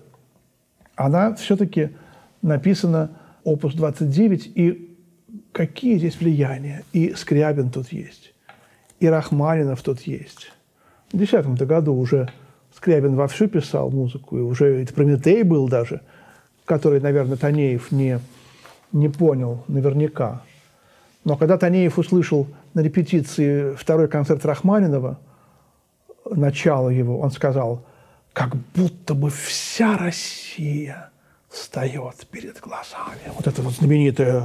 она 0.97 1.35
все-таки 1.35 1.91
написано 2.43 3.11
опус 3.45 3.75
29, 3.75 4.53
и 4.55 4.97
какие 5.53 5.99
здесь 5.99 6.19
влияния. 6.19 6.85
И 6.93 7.15
Скрябин 7.15 7.71
тут 7.71 7.93
есть, 7.93 8.35
и 9.01 9.07
Рахманинов 9.07 9.83
тут 9.83 10.01
есть. 10.03 10.53
В 11.13 11.17
2010 11.17 11.67
году 11.67 11.95
уже 11.95 12.29
Скрябин 12.75 13.15
вовсю 13.15 13.47
писал 13.47 13.91
музыку, 13.91 14.37
и 14.37 14.41
уже 14.41 14.83
это 14.83 14.93
Прометей 14.93 15.43
был 15.43 15.69
даже, 15.69 16.01
который, 16.65 17.01
наверное, 17.01 17.37
Танеев 17.37 17.93
не, 17.93 18.19
не 18.93 19.09
понял 19.09 19.65
наверняка. 19.69 20.43
Но 21.25 21.37
когда 21.37 21.57
Танеев 21.57 21.99
услышал 21.99 22.49
на 22.75 22.81
репетиции 22.81 23.75
второй 23.77 24.09
концерт 24.09 24.45
Рахманинова, 24.45 25.19
начало 26.29 26.89
его, 26.89 27.21
он 27.21 27.31
сказал, 27.31 27.85
как 28.33 28.57
будто 28.75 29.15
бы 29.15 29.31
вся 29.31 29.97
Россия– 29.97 31.11
встает 31.55 32.27
перед 32.31 32.61
глазами. 32.61 33.33
Вот 33.35 33.47
это 33.47 33.63
вот 33.63 33.75
знаменитое 33.75 34.43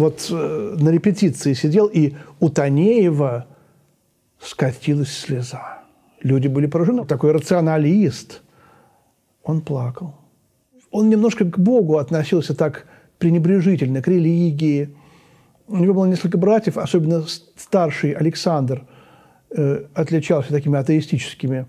вот 0.00 0.26
э, 0.30 0.76
на 0.78 0.88
репетиции 0.88 1.52
сидел, 1.52 1.86
и 1.86 2.14
у 2.40 2.48
Танеева 2.48 3.46
скатилась 4.40 5.12
слеза. 5.12 5.82
Люди 6.22 6.48
были 6.48 6.66
поражены. 6.66 7.04
Такой 7.04 7.32
рационалист. 7.32 8.42
Он 9.42 9.60
плакал. 9.60 10.14
Он 10.90 11.08
немножко 11.08 11.44
к 11.44 11.58
Богу 11.58 11.98
относился 11.98 12.54
так 12.54 12.86
пренебрежительно, 13.18 14.02
к 14.02 14.08
религии. 14.08 14.96
У 15.68 15.76
него 15.76 15.94
было 15.94 16.06
несколько 16.06 16.38
братьев, 16.38 16.78
особенно 16.78 17.24
старший 17.56 18.12
Александр 18.12 18.86
э, 19.50 19.84
отличался 19.94 20.50
такими 20.50 20.78
атеистическими 20.78 21.66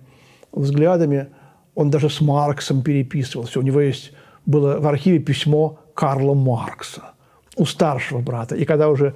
взглядами. 0.54 1.28
Он 1.76 1.90
даже 1.90 2.10
с 2.10 2.22
Марксом 2.22 2.82
переписывался. 2.82 3.60
У 3.60 3.62
него 3.62 3.82
есть 3.82 4.14
было 4.46 4.80
в 4.80 4.88
архиве 4.88 5.20
письмо 5.20 5.80
Карла 5.94 6.34
Маркса 6.34 7.11
у 7.56 7.66
старшего 7.66 8.20
брата. 8.20 8.56
И 8.56 8.66
когда 8.66 8.90
уже 8.90 9.16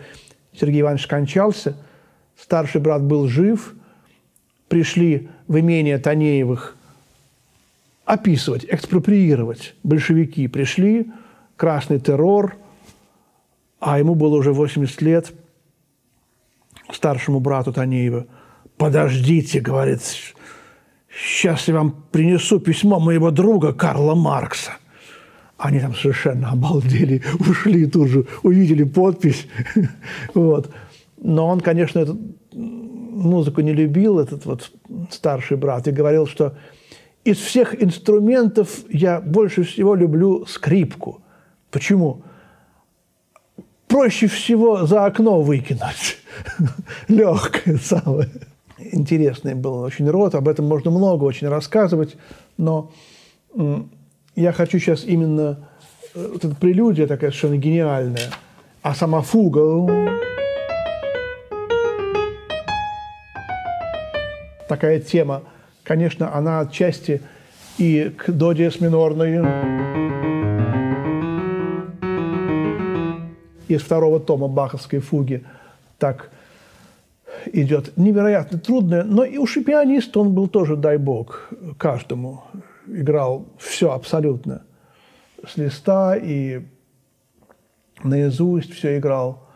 Сергей 0.54 0.82
Иванович 0.82 1.04
скончался, 1.04 1.78
старший 2.38 2.82
брат 2.82 3.04
был 3.04 3.28
жив, 3.28 3.74
пришли 4.68 5.30
в 5.48 5.60
имение 5.60 5.98
Танеевых 5.98 6.76
описывать, 8.06 8.66
экспроприировать 8.70 9.76
большевики. 9.84 10.48
Пришли, 10.48 11.12
красный 11.56 12.00
террор, 12.00 12.56
а 13.80 14.00
ему 14.00 14.16
было 14.16 14.38
уже 14.38 14.54
80 14.54 15.02
лет, 15.02 15.34
старшему 16.92 17.40
брату 17.40 17.74
Танеева. 17.74 18.28
«Подождите»,— 18.78 19.60
говорит,— 19.62 20.02
«сейчас 21.10 21.68
я 21.68 21.76
вам 21.76 22.04
принесу 22.12 22.60
письмо 22.60 23.00
моего 23.00 23.32
друга 23.32 23.74
Карла 23.74 24.16
Маркса». 24.16 24.74
Они 25.58 25.80
там 25.80 25.96
совершенно 25.96 26.52
обалдели, 26.52 27.24
ушли 27.40 27.86
тут 27.86 28.10
же, 28.10 28.26
увидели 28.44 28.84
подпись. 28.84 29.48
вот. 30.34 30.72
Но 31.18 31.48
он, 31.48 31.62
конечно, 31.62 32.00
эту 32.00 32.20
музыку 32.54 33.62
не 33.62 33.74
любил, 33.74 34.20
этот 34.20 34.46
вот 34.46 34.72
старший 35.10 35.58
брат, 35.58 35.88
и 35.88 35.92
говорил, 35.92 36.28
что 36.28 36.58
из 37.24 37.38
всех 37.38 37.82
инструментов 37.82 38.70
я 38.90 39.22
больше 39.22 39.64
всего 39.64 39.96
люблю 39.96 40.46
скрипку. 40.46 41.22
Почему? 41.72 42.22
Проще 43.88 44.28
всего 44.28 44.86
за 44.86 45.06
окно 45.06 45.42
выкинуть. 45.42 46.18
Легкое 47.08 47.78
самое. 47.78 48.30
Интересный 48.78 49.56
был 49.56 49.80
очень 49.80 50.10
род, 50.10 50.36
об 50.36 50.48
этом 50.48 50.66
можно 50.66 50.92
много 50.92 51.24
очень 51.24 51.48
рассказывать, 51.48 52.18
но 52.58 52.92
я 54.36 54.52
хочу 54.52 54.80
сейчас 54.80 55.06
именно... 55.06 55.58
Э, 56.14 56.30
вот 56.34 56.46
эта 56.46 56.56
прелюдия 56.56 57.08
такая 57.08 57.32
совершенно 57.32 57.58
гениальная, 57.58 58.30
а 58.82 58.94
сама 58.94 59.22
фуга... 59.22 60.14
Такая 64.68 65.00
тема, 65.00 65.44
конечно, 65.84 66.34
она 66.36 66.62
отчасти 66.62 67.22
и 67.78 68.12
к 68.18 68.32
до 68.32 68.54
диез 68.54 68.82
минорной. 68.82 69.46
Из 73.68 73.82
второго 73.82 74.20
тома 74.20 74.48
баховской 74.48 75.00
фуги 75.00 75.44
так 76.00 76.32
идет 77.54 77.96
невероятно 77.96 78.58
трудное, 78.58 79.04
но 79.04 79.24
и 79.24 79.38
уж 79.38 79.58
и 79.58 79.64
пианист 79.64 80.18
он 80.18 80.34
был 80.34 80.48
тоже, 80.48 80.76
дай 80.76 80.98
бог, 80.98 81.50
каждому. 81.78 82.44
Играл 82.88 83.48
все 83.58 83.92
абсолютно. 83.92 84.64
С 85.46 85.58
листа 85.58 86.16
и 86.16 86.66
наизусть 88.04 88.74
все 88.74 88.98
играл. 88.98 89.48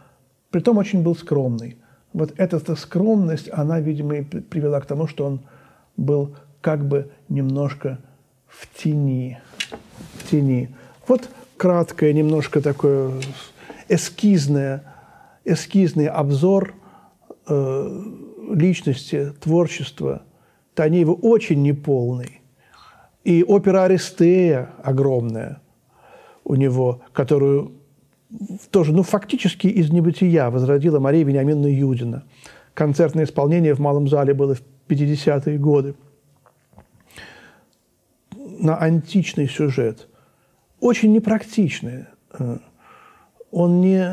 Притом 0.52 0.78
очень 0.78 1.04
был 1.04 1.16
скромный. 1.16 1.78
Вот 2.14 2.34
эта 2.38 2.76
скромность, 2.76 3.50
она, 3.52 3.80
видимо, 3.80 4.16
и 4.16 4.22
привела 4.22 4.80
к 4.82 4.86
тому, 4.86 5.08
что 5.08 5.26
он 5.26 5.42
был 5.96 6.36
как 6.62 6.88
бы 6.88 7.12
немножко 7.28 8.00
в 8.48 8.68
тени. 8.76 9.40
В 10.16 10.30
тени. 10.30 10.76
Вот 11.08 11.30
краткое, 11.58 12.14
немножко 12.14 12.62
такое 12.62 13.14
эскизное, 13.88 14.84
эскизный 15.46 16.08
обзор 16.08 16.74
э, 17.48 18.02
личности, 18.52 19.34
творчества 19.40 20.24
Танеева 20.74 21.12
очень 21.12 21.62
неполный. 21.62 22.39
И 23.24 23.44
опера 23.44 23.84
«Аристея» 23.84 24.70
огромная 24.84 25.62
у 26.44 26.56
него, 26.56 27.02
которую 27.14 27.74
тоже, 28.72 28.94
ну, 28.94 29.04
фактически 29.04 29.68
из 29.68 29.92
небытия 29.92 30.50
возродила 30.50 31.00
Мария 31.00 31.24
Вениаминовна 31.24 31.68
Юдина. 31.68 32.24
Концертное 32.74 33.26
исполнение 33.26 33.74
в 33.74 33.80
Малом 33.80 34.08
зале 34.08 34.34
было 34.34 34.56
в 34.56 34.62
50-е 34.88 35.58
годы. 35.58 35.96
На 38.60 38.78
античный 38.78 39.48
сюжет. 39.48 40.08
Очень 40.80 41.12
непрактичный. 41.14 42.06
Он 43.52 43.82
не, 43.82 44.06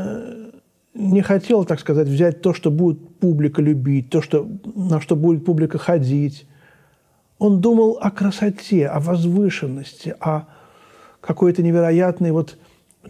не 0.95 1.21
хотел, 1.21 1.65
так 1.65 1.79
сказать, 1.81 2.09
взять 2.09 2.41
то, 2.41 2.55
что 2.55 2.71
будет 2.71 3.19
публика 3.19 3.61
любить, 3.61 4.11
то, 4.11 4.23
что, 4.23 4.49
на 4.75 5.01
что 5.01 5.15
будет 5.15 5.45
публика 5.45 5.79
ходить. 5.79 6.47
Он 7.39 7.61
думал 7.61 7.99
о 8.01 8.11
красоте, 8.11 8.87
о 8.87 9.01
возвышенности, 9.01 10.15
о 10.21 10.47
какой-то 11.21 11.63
невероятной 11.63 12.31
вот 12.31 12.57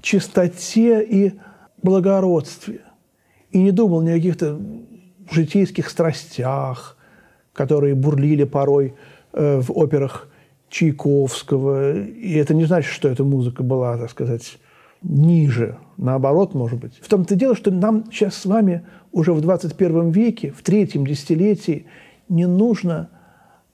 чистоте 0.00 1.04
и 1.04 1.34
благородстве. 1.82 2.80
И 3.50 3.62
не 3.62 3.70
думал 3.70 4.02
ни 4.02 4.10
о 4.10 4.14
каких-то 4.14 4.60
житейских 5.30 5.88
страстях, 5.88 6.96
которые 7.52 7.94
бурлили 7.94 8.44
порой 8.44 8.94
э, 9.32 9.60
в 9.60 9.70
операх 9.72 10.28
Чайковского. 10.68 11.96
И 11.96 12.34
это 12.34 12.54
не 12.54 12.64
значит, 12.64 12.90
что 12.90 13.08
эта 13.08 13.24
музыка 13.24 13.62
была, 13.62 13.96
так 13.96 14.10
сказать, 14.10 14.58
ниже. 15.02 15.78
Наоборот, 15.96 16.54
может 16.54 16.80
быть. 16.80 16.98
В 17.00 17.08
том-то 17.08 17.34
дело, 17.36 17.54
что 17.54 17.70
нам 17.70 18.10
сейчас 18.10 18.34
с 18.34 18.46
вами 18.46 18.84
уже 19.12 19.32
в 19.32 19.40
21 19.40 20.10
веке, 20.10 20.50
в 20.50 20.62
третьем 20.62 21.06
десятилетии, 21.06 21.86
не 22.28 22.46
нужно 22.46 23.08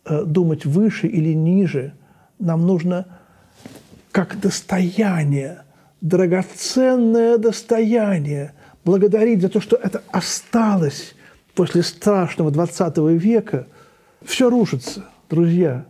думать 0.05 0.64
выше 0.64 1.07
или 1.07 1.32
ниже. 1.32 1.94
Нам 2.38 2.66
нужно 2.66 3.07
как 4.11 4.38
достояние– 4.40 5.62
драгоценное 6.03 7.38
достояние, 7.38 8.53
благодарить 8.84 9.40
за 9.40 9.48
то, 9.48 9.61
что 9.61 9.76
это 9.76 10.03
осталось 10.11 11.14
после 11.55 11.82
страшного 11.82 12.50
20 12.50 12.98
века, 13.22 13.66
все 14.24 14.50
рушится, 14.50 15.05
друзья. 15.30 15.86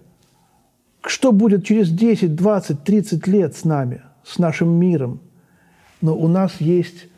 Что 1.05 1.33
будет 1.33 1.65
через 1.65 1.91
10, 1.91 2.37
20, 2.37 2.85
30 2.85 3.27
лет 3.27 3.57
с 3.57 3.65
нами, 3.65 4.03
с 4.23 4.39
нашим 4.39 4.69
миром? 4.69 5.21
Но 6.01 6.15
у 6.17 6.29
нас 6.29 6.61
есть 6.61 7.09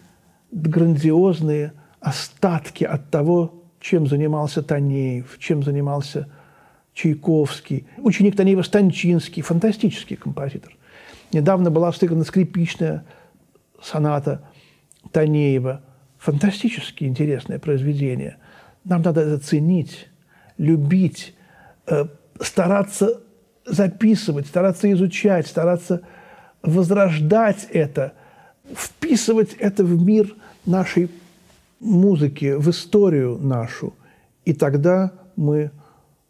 грандиозные 0.53 1.73
остатки 2.01 2.85
от 2.85 3.11
того, 3.11 3.65
чем 3.81 4.07
занимался 4.07 4.63
Танеев, 4.63 5.37
чем 5.39 5.63
занимался 5.63 6.29
Чайковский. 6.95 7.87
Ученик 7.99 8.37
Танеева 8.37 8.63
Станчинский, 8.63 9.43
фантастический 9.43 10.17
композитор– 10.17 10.77
Недавно 11.35 11.69
была 11.69 11.93
сыграна 11.93 12.23
скрипичная 12.23 13.05
соната 13.83 14.49
Танеева. 15.11 15.83
Фантастически 16.19 17.05
интересное 17.05 17.59
произведение. 17.59 18.37
Нам 18.85 19.03
надо 19.03 19.23
это 19.23 19.39
ценить, 19.39 20.09
любить, 20.59 21.35
э, 21.87 22.07
стараться 22.41 23.21
записывать, 23.67 24.47
стараться 24.47 24.91
изучать, 24.93 25.49
стараться 25.49 26.03
возрождать 26.63 27.67
это, 27.73 28.13
вписывать 28.73 29.55
это 29.55 29.83
в 29.83 30.01
мир 30.01 30.35
нашей 30.65 31.11
музыки, 31.81 32.55
в 32.57 32.71
историю 32.71 33.39
нашу. 33.39 33.93
И 34.45 34.55
тогда 34.55 35.13
мы 35.35 35.73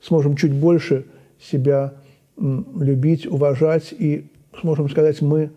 сможем 0.04 0.36
чуть 0.36 0.52
больше 0.52 1.06
себя 1.40 1.94
любить, 2.36 3.26
уважать 3.26 3.92
и 3.92 4.30
можем 4.62 4.88
сказать, 4.90 5.22
мы 5.22 5.50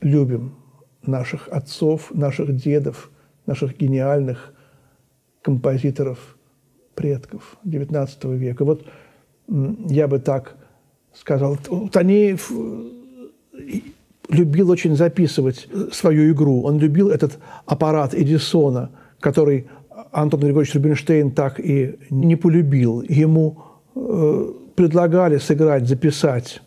любим 0.00 0.54
наших 1.02 1.48
отцов, 1.48 2.12
наших 2.14 2.54
дедов, 2.56 3.10
наших 3.46 3.76
гениальных 3.76 4.52
композиторов, 5.42 6.36
предков 6.94 7.56
XIX 7.64 8.36
века. 8.36 8.64
Вот 8.64 8.86
я 9.48 10.08
бы 10.08 10.18
так 10.18 10.56
сказал. 11.14 11.56
Танеев 11.92 12.50
э, 12.50 13.80
любил 14.28 14.70
очень 14.70 14.96
записывать 14.96 15.68
свою 15.92 16.32
игру. 16.32 16.62
Он 16.62 16.78
любил 16.78 17.10
этот 17.10 17.38
аппарат 17.64 18.14
Эдисона, 18.14 18.90
который 19.20 19.68
Антон 20.12 20.40
Григорьевич 20.40 20.74
Рубинштейн 20.74 21.30
так 21.30 21.60
и 21.60 21.96
не 22.10 22.36
полюбил. 22.36 23.02
Ему 23.02 23.62
э, 23.94 24.52
предлагали 24.74 25.38
сыграть, 25.38 25.88
записать 25.88 26.62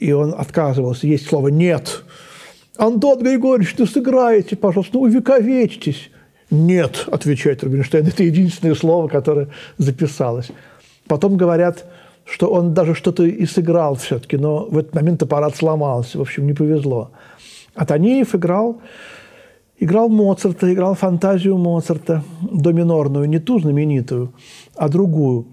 и 0.00 0.12
он 0.12 0.34
отказывался. 0.36 1.06
Есть 1.06 1.26
слово 1.26 1.48
«нет». 1.48 2.02
«Антон 2.76 3.22
Григорьевич, 3.22 3.74
ну 3.76 3.84
сыграете, 3.84 4.56
пожалуйста, 4.56 4.96
ну 4.96 5.02
увековечьтесь». 5.02 6.10
«Нет»,– 6.50 7.04
отвечает 7.12 7.62
Рубинштейн, 7.62 8.06
это 8.06 8.24
единственное 8.24 8.74
слово, 8.74 9.06
которое 9.06 9.48
записалось. 9.76 10.50
Потом 11.06 11.36
говорят, 11.36 11.84
что 12.24 12.50
он 12.50 12.74
даже 12.74 12.94
что-то 12.94 13.24
и 13.24 13.44
сыграл 13.46 13.96
все-таки, 13.96 14.36
но 14.36 14.64
в 14.64 14.78
этот 14.78 14.94
момент 14.94 15.22
аппарат 15.22 15.54
сломался, 15.54 16.18
в 16.18 16.22
общем, 16.22 16.46
не 16.46 16.54
повезло. 16.54 17.10
А 17.74 17.84
Танеев 17.84 18.34
играл, 18.34 18.80
играл 19.80 20.08
Моцарта, 20.08 20.72
играл 20.72 20.94
фантазию 20.94 21.58
Моцарта, 21.58 22.22
доминорную, 22.40 23.28
не 23.28 23.40
ту 23.40 23.58
знаменитую, 23.58 24.32
а 24.76 24.88
другую. 24.88 25.46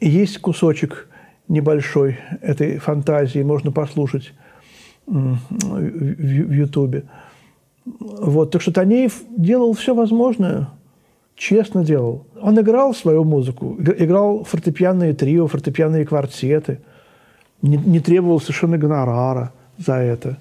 Есть 0.00 0.38
кусочек– 0.38 1.08
небольшой 1.50 2.18
этой 2.40 2.78
фантазии 2.78 3.42
можно 3.42 3.72
послушать 3.72 4.32
в 5.06 6.52
Ютубе. 6.52 7.04
Вот, 7.84 8.52
так 8.52 8.62
что 8.62 8.72
Танеев 8.72 9.20
делал 9.36 9.72
все 9.72 9.94
возможное, 9.94 10.68
честно 11.34 11.84
делал. 11.84 12.24
Он 12.40 12.58
играл 12.60 12.94
свою 12.94 13.24
музыку, 13.24 13.76
играл 13.80 14.44
фортепианные 14.44 15.12
трио, 15.12 15.48
фортепианные 15.48 16.06
квартеты, 16.06 16.78
не, 17.62 17.76
не 17.76 17.98
требовал 17.98 18.40
совершенно 18.40 18.78
гонорара 18.78 19.52
за 19.76 19.94
это. 19.94 20.38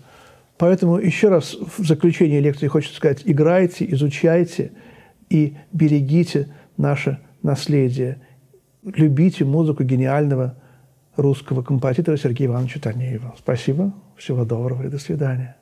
Поэтому 0.60 0.98
еще 0.98 1.30
раз 1.30 1.56
в 1.56 1.86
заключение 1.88 2.42
лекции 2.42 2.68
хочется 2.68 2.98
сказать, 2.98 3.22
играйте, 3.24 3.90
изучайте 3.92 4.74
и 5.30 5.56
берегите 5.72 6.54
наше 6.76 7.20
наследие. 7.42 8.22
Любите 8.84 9.46
музыку 9.46 9.84
гениального 9.84 10.62
русского 11.16 11.64
композитора 11.64 12.18
Сергея 12.18 12.50
Ивановича 12.50 12.82
Танеева. 12.82 13.36
Спасибо, 13.38 13.94
всего 14.18 14.44
доброго 14.44 14.84
и 14.84 14.90
до 14.90 15.00
свидания. 15.00 15.59